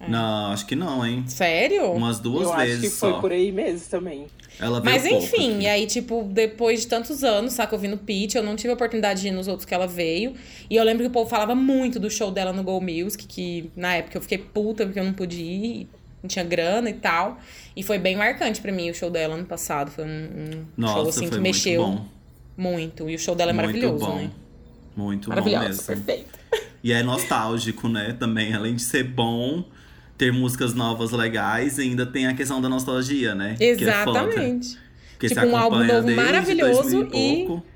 [0.00, 0.08] É.
[0.08, 1.24] Não, acho que não, hein?
[1.26, 1.90] Sério?
[1.92, 2.74] Umas duas Eu vezes.
[2.74, 3.10] Acho que só.
[3.12, 4.26] foi por aí mesmo também.
[4.60, 7.96] Ela Mas enfim, pouco, e aí, tipo, depois de tantos anos, saca, eu vi no
[7.96, 10.34] Pitch, eu não tive a oportunidade de ir nos outros que ela veio.
[10.68, 13.70] E eu lembro que o povo falava muito do show dela no Go Music, que
[13.76, 15.88] na época eu fiquei puta porque eu não pude ir,
[16.22, 17.38] não tinha grana e tal.
[17.76, 19.90] E foi bem marcante para mim o show dela ano passado.
[19.90, 22.08] Foi um, um Nossa, show assim que mexeu muito,
[22.56, 23.10] muito.
[23.10, 24.16] E o show dela é muito maravilhoso, bom.
[24.16, 24.30] né?
[24.96, 25.86] Muito Maravilhoso, bom mesmo.
[25.86, 26.38] perfeito.
[26.82, 28.16] E é nostálgico, né?
[28.18, 29.64] Também, além de ser bom,
[30.16, 33.56] ter músicas novas legais, ainda tem a questão da nostalgia, né?
[33.58, 34.78] Exatamente.
[35.18, 35.28] Que é.
[35.28, 37.66] Porque Tipo, um álbum novo maravilhoso 2000 e- pouco.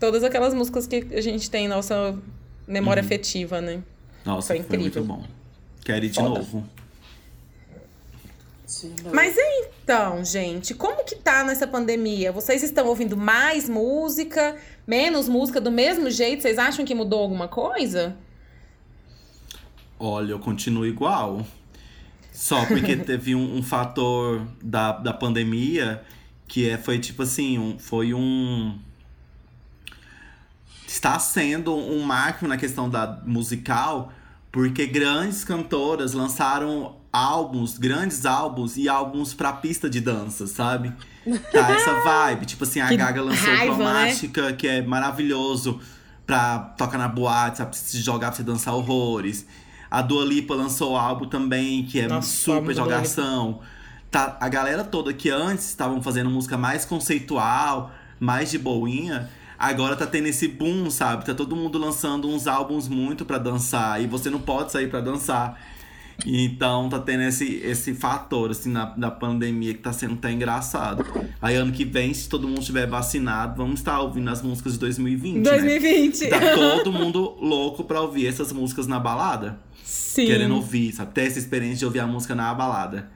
[0.00, 2.18] Todas aquelas músicas que a gente tem em nossa
[2.66, 3.06] memória Uhum.
[3.06, 3.80] afetiva, né?
[4.24, 5.04] Nossa, Foi foi, incrível.
[5.04, 5.24] muito bom.
[5.84, 6.28] Quero ir de Foda.
[6.30, 6.68] novo.
[9.04, 9.12] Não.
[9.12, 12.32] Mas então, gente, como que tá nessa pandemia?
[12.32, 14.56] Vocês estão ouvindo mais música,
[14.86, 16.42] menos música do mesmo jeito?
[16.42, 18.16] Vocês acham que mudou alguma coisa?
[19.98, 21.46] Olha, eu continuo igual.
[22.32, 26.02] Só porque teve um, um fator da, da pandemia
[26.50, 28.78] que é, foi tipo assim, um, foi um.
[30.86, 34.12] Está sendo um marco na questão da musical,
[34.52, 40.92] porque grandes cantoras lançaram álbuns, grandes álbuns e álbuns pra pista de dança, sabe?
[41.52, 42.46] Tá essa vibe.
[42.46, 43.76] Tipo assim, a Que Gaga lançou raiva, né?
[43.76, 45.80] Cromática, que é maravilhoso
[46.26, 47.76] pra tocar na boate, sabe?
[47.76, 49.46] Se jogar pra você dançar horrores.
[49.90, 53.60] A Dua Lipa lançou o álbum também, que é Nossa, super jogação.
[54.10, 59.28] Tá, a galera toda que antes estavam fazendo música mais conceitual, mais de boinha,
[59.60, 61.26] agora tá tendo esse boom, sabe?
[61.26, 64.02] Tá todo mundo lançando uns álbuns muito pra dançar.
[64.02, 65.60] E você não pode sair pra dançar.
[66.26, 71.04] Então tá tendo esse, esse fator, assim, na, pandemia que tá sendo até engraçado.
[71.40, 74.78] Aí ano que vem, se todo mundo estiver vacinado, vamos estar ouvindo as músicas de
[74.80, 75.42] 2020, né?
[75.42, 76.28] 2020.
[76.28, 79.58] Tá todo mundo louco pra ouvir essas músicas na balada.
[79.82, 80.26] Sim.
[80.26, 81.12] Querendo ouvir, sabe?
[81.12, 83.10] Ter essa experiência de ouvir a música na balada.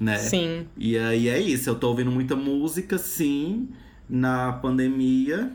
[0.00, 0.18] Né?
[0.18, 0.66] Sim.
[0.76, 3.68] E aí é isso, eu tô ouvindo muita música, sim,
[4.08, 5.52] na pandemia.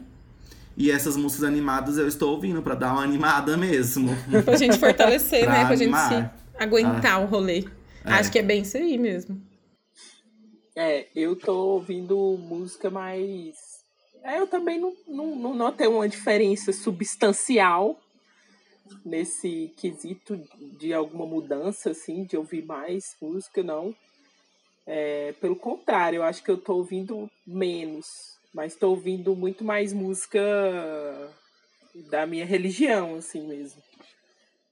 [0.75, 4.09] E essas músicas animadas eu estou ouvindo pra dar uma animada mesmo.
[4.43, 5.65] Pra gente fortalecer, Pra né?
[5.65, 6.09] Pra gente animar.
[6.57, 7.65] se aguentar o rolê.
[8.03, 8.11] É.
[8.13, 9.39] Acho que é bem isso aí mesmo.
[10.75, 13.55] É, eu tô ouvindo música mais.
[14.23, 17.99] É, eu também não, não, não notei uma diferença substancial
[19.05, 20.41] nesse quesito
[20.79, 23.95] de alguma mudança, assim, de ouvir mais música, não.
[24.85, 29.91] É, pelo contrário, eu acho que eu tô ouvindo menos, mas tô ouvindo muito mais
[29.93, 30.39] música
[32.09, 33.81] da minha religião, assim mesmo.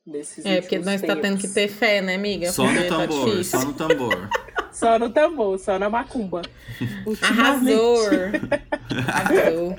[0.05, 2.51] Nesses É, porque nós tá tendo que ter fé, né, amiga?
[2.51, 3.59] Só no Porque tá tambor, difícil.
[3.59, 4.29] só no tambor.
[4.71, 6.41] Só no tambor, só na macumba.
[7.21, 7.97] Arrasou!
[9.05, 9.75] Arrasou.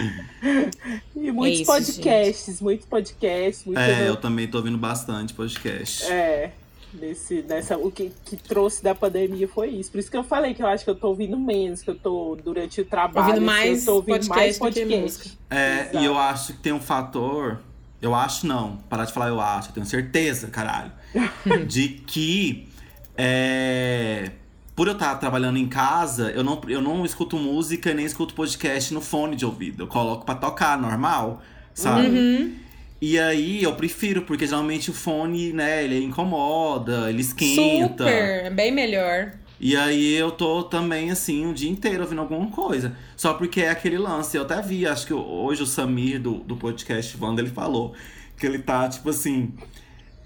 [1.16, 3.82] E muitos É isso, podcasts, muitos podcasts, muitos.
[3.82, 6.05] É, eu também tô ouvindo bastante podcast.
[6.12, 6.53] É,
[6.95, 9.90] nesse, nessa, o que, que trouxe da pandemia foi isso.
[9.90, 11.95] Por isso que eu falei que eu acho que eu tô ouvindo menos, que eu
[11.95, 13.26] tô durante o trabalho.
[13.26, 15.38] Ouvindo assim, mais eu tô ouvindo mais podcast que podcast.
[15.51, 15.99] É, Exato.
[15.99, 17.61] e eu acho que tem um fator.
[18.01, 18.78] Eu acho não.
[18.88, 20.93] Parar de falar eu acho, eu tenho certeza, caralho.
[21.66, 22.68] de que
[23.16, 24.32] é,
[24.74, 28.34] por eu estar trabalhando em casa, eu não, eu não escuto música e nem escuto
[28.34, 29.82] podcast no fone de ouvido.
[29.82, 31.43] Eu coloco pra tocar normal,
[31.74, 32.09] sabe?
[32.09, 32.55] Uhum.
[33.03, 38.05] E aí eu prefiro, porque geralmente o fone, né, ele incomoda, ele esquenta.
[38.05, 39.32] Super, bem melhor.
[39.59, 42.96] E aí eu tô também, assim, o dia inteiro ouvindo alguma coisa.
[43.16, 44.36] Só porque é aquele lance.
[44.36, 47.92] Eu até vi, acho que hoje o Samir do, do podcast Wanda, ele falou
[48.36, 49.53] que ele tá, tipo assim.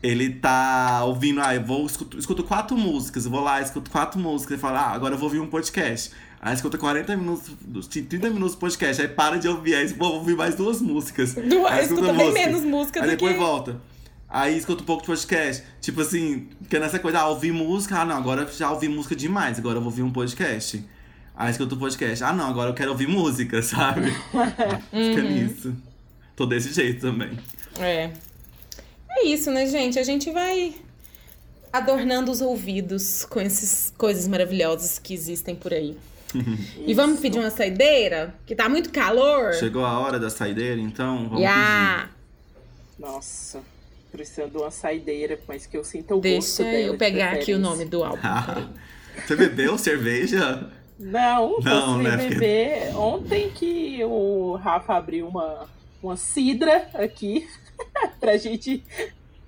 [0.02, 4.20] Ele tá ouvindo, ah, eu vou escuto, escuto quatro músicas, eu vou lá, escuto quatro
[4.20, 6.10] músicas, ele fala, ah, agora eu vou ouvir um podcast.
[6.40, 10.36] Aí escuta 40 minutos, 30 minutos do podcast, aí para de ouvir, aí vou ouvir
[10.36, 11.34] mais duas músicas.
[11.34, 13.80] Duas, aí escuta bem menos música Aí depois que- volta.
[14.28, 15.64] Aí escuta um pouco de podcast.
[15.80, 19.58] Tipo assim, porque nessa coisa, ah, ouvir música, ah não, agora já ouvi música demais,
[19.58, 20.84] agora eu vou ouvir um podcast.
[21.34, 24.10] Aí escuta o podcast, ah não, agora eu quero ouvir música, sabe?
[24.90, 25.74] Fica nisso.
[26.34, 27.38] Tô desse jeito também.
[27.78, 28.10] É.
[29.08, 29.98] É isso, né, gente?
[29.98, 30.74] A gente vai
[31.72, 35.96] adornando os ouvidos com essas coisas maravilhosas que existem por aí.
[36.86, 38.34] E vamos pedir uma saideira?
[38.44, 39.54] Que tá muito calor.
[39.54, 42.08] Chegou a hora da saideira, então vamos Ya!
[42.98, 43.60] Nossa,
[44.10, 47.58] precisando de uma saideira, mas que eu sinta o gosto Deixa eu pegar aqui o
[47.58, 48.16] nome do álbum.
[48.20, 48.44] pedir.
[48.46, 48.68] peraí.
[49.26, 50.70] Você bebeu cerveja?
[50.98, 52.96] Não, Não, né, né, porque- beber.
[52.96, 55.66] Ontem que o Rafa abriu uma,
[56.02, 57.46] uma cidra aqui
[58.18, 58.82] pra gente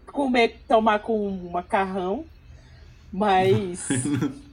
[0.07, 2.25] comer, tomar com um macarrão.
[3.11, 3.89] Mas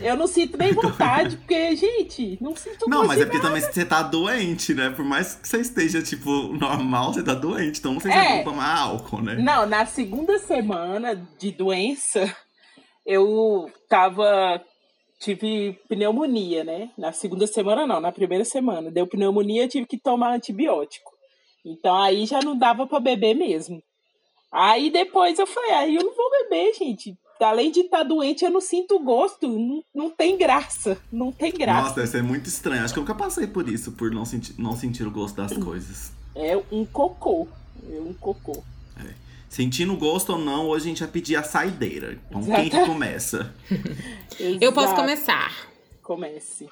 [0.00, 3.84] eu não sinto nem vontade, porque, gente, não sinto Não, mas é porque também você
[3.84, 4.90] tá doente, né?
[4.90, 7.78] Por mais que você esteja, tipo, normal, você tá doente.
[7.80, 8.12] Então se É.
[8.12, 9.34] é bom tomar álcool, né?
[9.36, 12.34] Não, na segunda semana de doença,
[13.04, 14.62] eu tava.
[15.20, 16.90] Tive pneumonia, né?
[16.96, 18.88] Na segunda semana, não, na primeira semana.
[18.88, 21.10] Deu pneumonia, tive que tomar antibiótico.
[21.66, 23.82] Então aí já não dava para beber mesmo.
[24.50, 27.16] Aí depois eu falei, aí eu não vou beber, gente.
[27.40, 29.48] Além de estar tá doente, eu não sinto gosto.
[29.48, 30.98] Não, não tem graça.
[31.10, 31.82] Não tem graça.
[31.82, 32.84] Nossa, deve ser muito estranho.
[32.84, 35.56] Acho que eu nunca passei por isso, por não sentir, não sentir o gosto das
[35.56, 36.12] coisas.
[36.34, 37.48] É um cocô.
[37.90, 38.62] É um cocô.
[38.98, 39.14] É.
[39.48, 42.18] Sentindo gosto ou não, hoje a gente vai pedir a saideira.
[42.28, 42.60] Então Exato.
[42.60, 43.54] quem que começa?
[44.60, 45.68] eu posso começar.
[46.02, 46.68] Comece.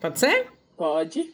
[0.00, 0.46] Pode ser?
[0.76, 1.32] Pode.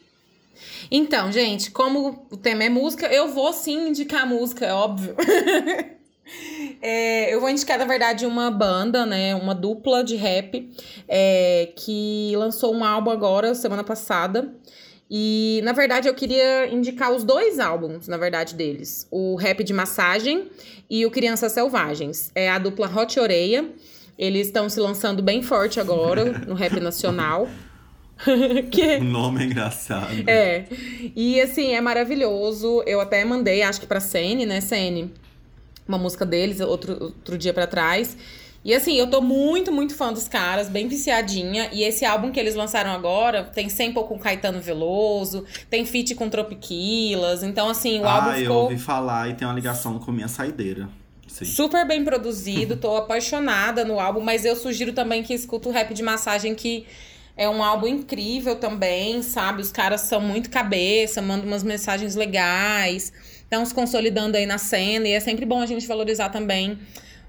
[0.91, 5.15] Então, gente, como o tema é música, eu vou sim indicar música, é óbvio.
[6.81, 9.35] é, eu vou indicar, na verdade, uma banda, né?
[9.35, 10.69] Uma dupla de rap
[11.07, 14.53] é, que lançou um álbum agora, semana passada.
[15.09, 19.07] E, na verdade, eu queria indicar os dois álbuns, na verdade, deles.
[19.11, 20.49] O Rap de Massagem
[20.89, 22.31] e o Crianças Selvagens.
[22.33, 23.69] É a dupla Hot Oreia.
[24.17, 27.47] Eles estão se lançando bem forte agora no rap nacional.
[28.71, 28.97] que...
[28.97, 30.27] O nome é engraçado.
[30.27, 30.65] É.
[31.15, 32.81] E assim, é maravilhoso.
[32.87, 35.11] Eu até mandei, acho que pra Sene, né, Sene?
[35.87, 38.15] Uma música deles outro, outro dia para trás.
[38.65, 41.69] E assim, eu tô muito, muito fã dos caras, bem viciadinha.
[41.73, 46.29] E esse álbum que eles lançaram agora tem sample com Caetano Veloso, tem feat com
[46.29, 47.43] Tropiquilas.
[47.43, 48.55] Então, assim, o ah, álbum ficou.
[48.55, 50.87] eu ouvi falar e tem uma ligação com minha saideira.
[51.27, 51.45] Sim.
[51.45, 55.93] Super bem produzido, tô apaixonada no álbum, mas eu sugiro também que escuta o rap
[55.93, 56.85] de massagem que
[57.35, 59.61] é um álbum incrível também, sabe?
[59.61, 63.11] Os caras são muito cabeça, mandam umas mensagens legais,
[63.53, 65.07] estão se consolidando aí na cena.
[65.07, 66.79] E é sempre bom a gente valorizar também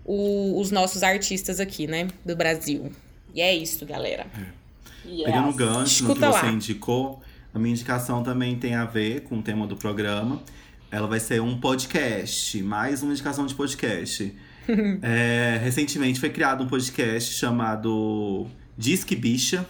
[0.04, 2.08] o, os nossos artistas aqui, né?
[2.24, 2.90] Do Brasil.
[3.34, 4.26] E é isso, galera.
[4.36, 4.64] É.
[5.08, 5.24] Yes.
[5.24, 6.40] Pegando o gancho Escuta no que lá.
[6.40, 7.22] você indicou,
[7.52, 10.42] a minha indicação também tem a ver com o tema do programa.
[10.90, 14.34] Ela vai ser um podcast, mais uma indicação de podcast.
[15.02, 18.46] é, recentemente foi criado um podcast chamado
[18.78, 19.66] Disque Bicha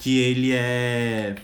[0.00, 1.36] que ele é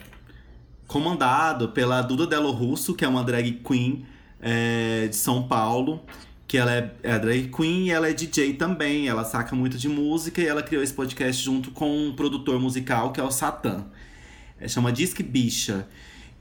[0.87, 4.07] comandado pela Duda Delo Russo, que é uma drag queen
[4.41, 6.03] é, de São Paulo,
[6.47, 9.89] que ela é, é drag queen e ela é DJ também, ela saca muito de
[9.89, 13.85] música e ela criou esse podcast junto com um produtor musical que é o Satã.
[14.61, 15.87] É, chama Disque Bicha.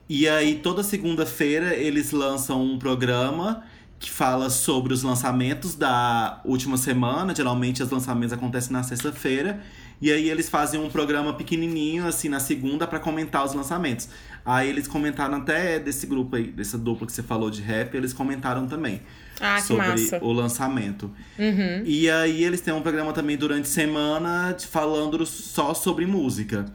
[0.08, 3.64] E aí toda segunda-feira eles lançam um programa
[3.98, 7.34] que fala sobre os lançamentos da última semana.
[7.34, 9.62] Geralmente os lançamentos acontecem na sexta-feira.
[10.02, 14.10] E aí eles fazem um programa pequenininho, assim, na segunda para comentar os lançamentos.
[14.46, 18.14] Aí eles comentaram até desse grupo aí, dessa dupla que você falou de rap, eles
[18.14, 19.02] comentaram também.
[19.40, 20.20] Ah, sobre massa.
[20.22, 21.12] o lançamento.
[21.38, 21.84] Uhum.
[21.84, 26.66] E aí eles têm um programa também durante a semana falando só sobre música.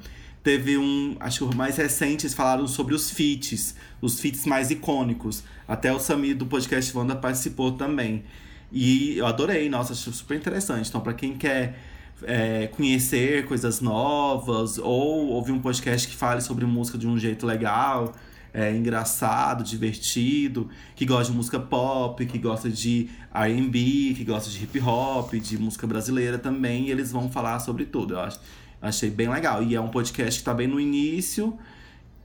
[0.43, 4.71] Teve um, acho que o mais recente, eles falaram sobre os feats, os feats mais
[4.71, 5.45] icônicos.
[5.69, 8.25] Até o Samir do podcast Wanda participou também.
[8.73, 10.89] E eu adorei, nossa, acho super interessante.
[10.89, 11.79] Então, para quem quer
[12.25, 17.47] é, conhecer coisas novas ou ouvir um podcast que fale sobre música de um jeito
[17.47, 18.13] legal,
[18.53, 24.63] é, engraçado, divertido, que gosta de música pop, que gosta de R&B, que gosta de
[24.63, 28.15] hip hop, de música brasileira também, e eles vão falar sobre tudo.
[28.15, 28.41] Eu acho,
[28.81, 29.63] achei bem legal.
[29.63, 31.57] E é um podcast que está bem no início.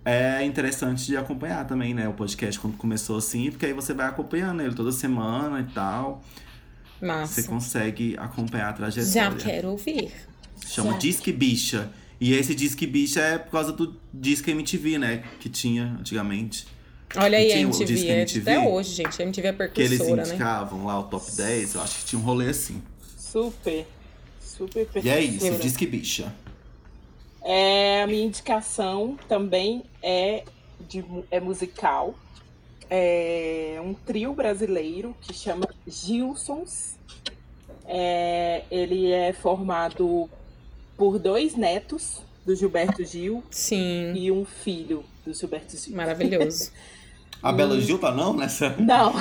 [0.03, 2.07] É interessante de acompanhar também, né?
[2.07, 6.23] O podcast quando começou assim, porque aí você vai acompanhando ele toda semana e tal.
[7.01, 7.41] Massa.
[7.41, 9.11] Você consegue acompanhar a trajetória.
[9.11, 10.11] Já quero ouvir.
[10.65, 10.97] Chama Já.
[10.97, 11.91] Disque Bicha.
[12.19, 15.23] E esse Disque Bicha é por causa do Disque MTV, né?
[15.39, 16.67] Que tinha antigamente.
[17.15, 19.21] Olha aí, a MTV, é MTV, até hoje, gente.
[19.21, 20.23] A MTV é percussora, Que eles né?
[20.23, 20.85] indicavam né?
[20.85, 22.81] lá o top 10, eu acho que tinha um rolê assim.
[23.17, 23.85] Super,
[24.39, 25.05] super perfeito.
[25.05, 26.33] E é isso, Disque Bicha.
[27.43, 30.43] É, a minha indicação também é,
[30.89, 32.15] de, é musical
[32.89, 36.95] é um trio brasileiro que chama Gilsons.
[37.87, 40.29] É, ele é formado
[40.97, 44.13] por dois netos do Gilberto Gil Sim.
[44.15, 45.95] e um filho do Gilberto Gil.
[45.95, 46.71] Maravilhoso.
[47.45, 48.75] A Bela Gil tá não nessa?
[48.79, 49.13] Não.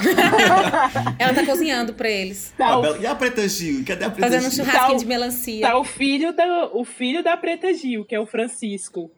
[1.18, 2.54] Ela tá cozinhando pra eles.
[2.56, 2.96] Tá a Bela...
[2.96, 3.84] E a Preta Gil?
[3.84, 4.62] Cadê a Preta Fazendo Gil?
[4.62, 5.60] um churrasquinho tá de melancia.
[5.68, 9.10] Tá o filho, da, o filho da Preta Gil, que é o Francisco.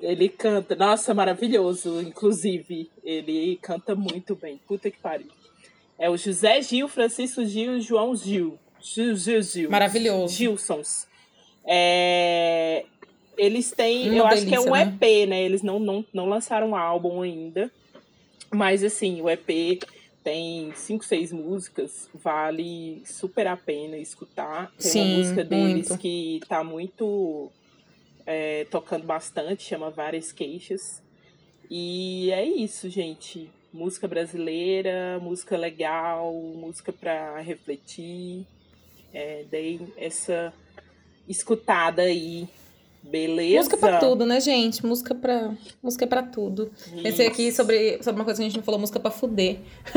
[0.00, 2.90] Ele canta, nossa, maravilhoso, inclusive.
[3.02, 4.60] Ele canta muito bem.
[4.66, 5.28] Puta que pariu.
[5.98, 8.58] É o José Gil, Francisco Gil e João Gil.
[8.80, 9.70] Gil, Gil, Gil.
[9.70, 10.34] Maravilhoso.
[10.34, 11.06] Gilsons.
[11.66, 12.84] É...
[13.36, 14.82] Eles têm, Uma eu delícia, acho que é um né?
[14.82, 15.42] EP, né?
[15.42, 17.70] Eles não, não, não lançaram um álbum ainda.
[18.50, 19.82] Mas, assim, o EP
[20.24, 22.08] tem cinco, seis músicas.
[22.14, 24.72] Vale super a pena escutar.
[24.78, 25.98] Tem Sim, uma música deles muito.
[25.98, 27.50] que tá muito
[28.30, 31.02] é, tocando bastante, chama Várias Queixas.
[31.70, 33.50] E é isso, gente.
[33.72, 38.46] Música brasileira, música legal, música para refletir.
[39.14, 40.52] É, dei essa
[41.26, 42.46] escutada aí.
[43.02, 43.60] Beleza?
[43.60, 44.84] Música pra tudo, né, gente?
[44.84, 46.70] Música pra, música pra tudo.
[46.76, 47.02] Isso.
[47.02, 49.60] Pensei aqui sobre, sobre uma coisa que a gente não falou, música pra fuder.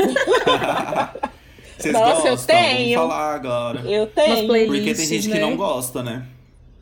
[1.76, 2.30] Vocês Nossa, gostam?
[2.30, 2.98] eu tenho.
[2.98, 3.80] Vamos falar agora.
[3.80, 4.46] Eu tenho.
[4.46, 5.34] Porque tem gente né?
[5.34, 6.26] que não gosta, né?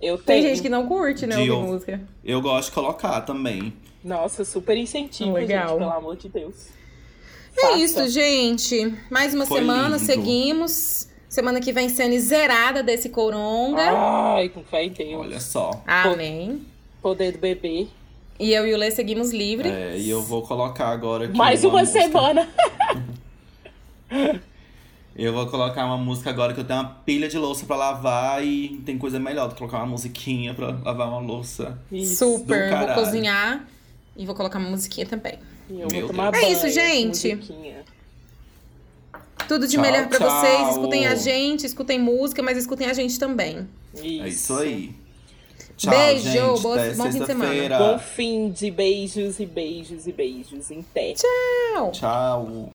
[0.00, 0.42] Eu tenho.
[0.42, 2.00] Tem gente que não curte, né, de ouvir música.
[2.24, 3.72] Eu gosto de colocar também.
[4.02, 5.68] Nossa, super incentivo, Legal.
[5.68, 6.54] gente, pelo amor de Deus.
[7.56, 7.78] É Faça.
[7.78, 8.94] isso, gente.
[9.10, 10.06] Mais uma Foi semana, lindo.
[10.06, 11.08] seguimos.
[11.28, 13.82] Semana que vem sendo zerada desse coronga.
[13.82, 15.20] Ai, com fé em Deus.
[15.20, 15.82] Olha só.
[15.86, 16.62] Amém.
[17.02, 17.86] Poder do bebê.
[18.38, 19.70] E eu e o Lê seguimos livres.
[19.70, 21.36] É, e eu vou colocar agora aqui.
[21.36, 22.48] Mais uma, uma semana.
[25.16, 28.44] eu vou colocar uma música agora que eu tenho uma pilha de louça pra lavar
[28.44, 31.78] e tem coisa melhor do que colocar uma musiquinha pra lavar uma louça.
[31.90, 32.16] Isso.
[32.16, 32.70] Super.
[32.76, 33.66] Vou cozinhar
[34.16, 35.38] e vou colocar uma musiquinha também.
[35.68, 37.38] E eu vou tomar banho, é isso, gente.
[39.48, 40.68] Tudo de tchau, melhor para vocês.
[40.70, 43.68] Escutem a gente, escutem música, mas escutem a gente também.
[43.94, 44.04] Isso.
[44.04, 44.94] É isso aí.
[45.76, 47.78] Tchau, Beijo, gente, boa, bom fim de semana.
[47.78, 50.70] Bom fim de beijos e beijos e beijos.
[50.70, 51.14] Em pé.
[51.14, 51.90] Tchau.
[51.90, 52.68] Tchau.